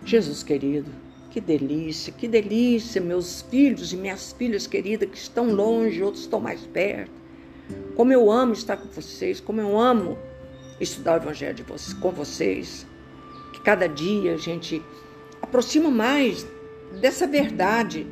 Jesus 0.06 0.44
querido, 0.44 0.92
que 1.30 1.40
delícia, 1.40 2.12
que 2.12 2.28
delícia, 2.28 3.02
meus 3.02 3.42
filhos 3.44 3.94
e 3.94 3.98
minhas 3.98 4.34
filhas 4.34 4.68
queridas 4.68 5.10
que 5.10 5.18
estão 5.18 5.54
longe, 5.54 6.02
outros 6.04 6.24
estão 6.24 6.40
mais 6.40 6.62
perto. 6.62 7.22
Como 7.96 8.12
eu 8.12 8.32
amo 8.32 8.54
estar 8.54 8.78
com 8.78 8.90
vocês, 8.90 9.40
como 9.40 9.62
eu 9.62 9.80
amo 9.80 10.18
estudar 10.80 11.14
o 11.14 11.24
Evangelho 11.24 11.54
de 11.54 11.64
vocês, 11.64 11.94
com 11.94 12.12
vocês. 12.12 12.86
Que 13.54 13.62
cada 13.62 13.88
dia 13.88 14.34
a 14.34 14.38
gente 14.38 14.82
aproxima 15.42 15.90
mais 15.90 16.46
dessa 17.00 17.28
verdade 17.28 18.08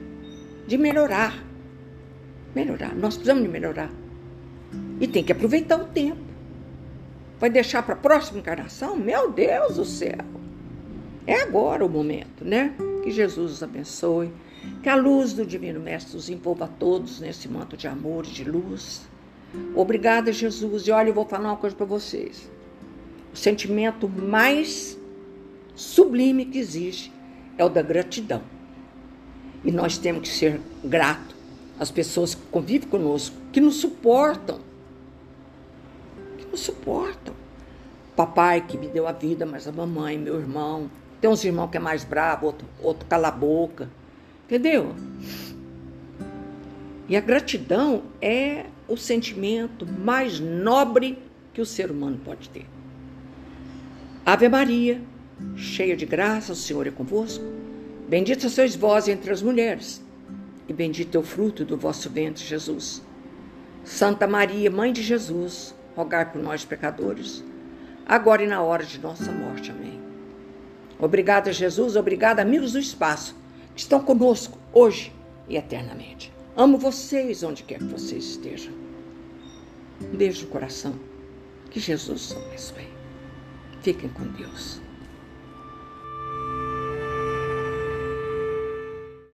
de 0.67 0.77
melhorar. 0.77 1.43
Melhorar. 2.55 2.95
Nós 2.95 3.15
precisamos 3.15 3.43
de 3.43 3.49
melhorar. 3.49 3.91
E 4.99 5.07
tem 5.07 5.23
que 5.23 5.32
aproveitar 5.32 5.82
o 5.82 5.86
tempo. 5.86 6.28
Vai 7.39 7.49
deixar 7.49 7.83
para 7.83 7.93
a 7.93 7.97
próxima 7.97 8.39
encarnação? 8.39 8.95
Meu 8.97 9.31
Deus 9.31 9.75
do 9.75 9.85
céu! 9.85 10.17
É 11.25 11.41
agora 11.41 11.85
o 11.85 11.89
momento, 11.89 12.43
né? 12.43 12.73
Que 13.03 13.11
Jesus 13.11 13.53
os 13.53 13.63
abençoe. 13.63 14.31
Que 14.83 14.89
a 14.89 14.95
luz 14.95 15.33
do 15.33 15.45
Divino 15.45 15.79
Mestre 15.79 16.17
os 16.17 16.29
envolva 16.29 16.65
a 16.65 16.67
todos 16.67 17.19
nesse 17.19 17.47
manto 17.47 17.77
de 17.77 17.87
amor 17.87 18.25
e 18.25 18.29
de 18.29 18.43
luz. 18.43 19.07
Obrigada, 19.75 20.33
Jesus. 20.33 20.83
E 20.87 20.91
olha, 20.91 21.09
eu 21.09 21.13
vou 21.13 21.25
falar 21.25 21.49
uma 21.49 21.57
coisa 21.57 21.75
para 21.75 21.85
vocês. 21.85 22.49
O 23.33 23.37
sentimento 23.37 24.09
mais 24.09 24.97
sublime 25.75 26.45
que 26.45 26.57
existe 26.57 27.11
é 27.57 27.63
o 27.63 27.69
da 27.69 27.81
gratidão. 27.81 28.41
E 29.63 29.71
nós 29.71 29.97
temos 29.97 30.21
que 30.21 30.35
ser 30.35 30.59
gratos 30.83 31.35
às 31.79 31.91
pessoas 31.91 32.35
que 32.35 32.41
convivem 32.51 32.89
conosco, 32.89 33.35
que 33.51 33.61
nos 33.61 33.75
suportam. 33.75 34.59
Suportam. 36.60 37.34
Papai 38.16 38.62
que 38.62 38.78
me 38.78 38.88
deu 38.88 39.07
a 39.07 39.12
vida, 39.12 39.45
mas 39.45 39.68
a 39.68 39.72
mamãe, 39.72 40.18
meu 40.18 40.39
irmão. 40.39 40.89
Tem 41.22 41.30
uns 41.30 41.43
irmãos 41.43 41.70
que 41.70 41.78
é 41.78 41.80
mais 41.80 42.03
bravo, 42.03 42.47
outro, 42.47 42.68
outro 42.82 43.05
cala 43.07 43.30
a 43.30 43.32
boca. 43.32 43.89
Entendeu? 44.45 44.95
E 47.07 47.18
a 47.18 47.22
gratidão 47.22 48.03
é 48.22 48.66
o 48.88 48.97
sentimento 48.97 49.86
mais 49.86 50.39
nobre 50.39 51.18
que 51.53 51.62
o 51.62 51.66
ser 51.66 51.89
humano 51.91 52.20
pode 52.24 52.49
ter. 52.49 52.66
Ave 54.26 54.47
Maria, 54.47 55.01
cheia 55.55 55.95
de 55.95 56.05
graça, 56.05 56.53
o 56.53 56.55
Senhor 56.55 56.86
é 56.86 56.91
convosco. 56.91 57.43
Bendita 58.07 58.49
sois 58.49 58.76
vós 58.76 59.07
entre 59.07 59.32
as 59.32 59.41
mulheres, 59.41 60.03
e 60.68 60.74
bendito 60.74 61.16
é 61.16 61.20
o 61.20 61.24
fruto 61.24 61.64
do 61.64 61.78
vosso 61.78 62.10
ventre, 62.10 62.43
Jesus. 62.43 63.01
Santa 63.84 64.28
Maria, 64.28 64.70
Mãe 64.70 64.93
de 64.93 65.01
Jesus, 65.01 65.74
rogai 65.99 66.31
por 66.31 66.41
nós, 66.41 66.63
pecadores, 66.63 67.43
agora 68.05 68.41
e 68.41 68.47
na 68.47 68.61
hora 68.61 68.85
de 68.85 68.99
nossa 68.99 69.31
morte. 69.33 69.69
Amém. 69.69 69.99
Obrigada, 70.97 71.51
Jesus. 71.51 71.97
Obrigada, 71.97 72.41
amigos 72.41 72.71
do 72.71 72.79
espaço, 72.79 73.35
que 73.75 73.81
estão 73.81 73.99
conosco 73.99 74.57
hoje 74.71 75.13
e 75.49 75.57
eternamente. 75.57 76.31
Amo 76.55 76.77
vocês 76.77 77.43
onde 77.43 77.63
quer 77.63 77.79
que 77.79 77.85
vocês 77.85 78.23
estejam. 78.23 78.73
Um 80.01 80.15
beijo 80.15 80.45
no 80.45 80.51
coração. 80.51 80.93
Que 81.69 81.79
Jesus 81.81 82.35
abençoe. 82.35 82.87
Fiquem 83.81 84.09
com 84.09 84.23
Deus. 84.23 84.81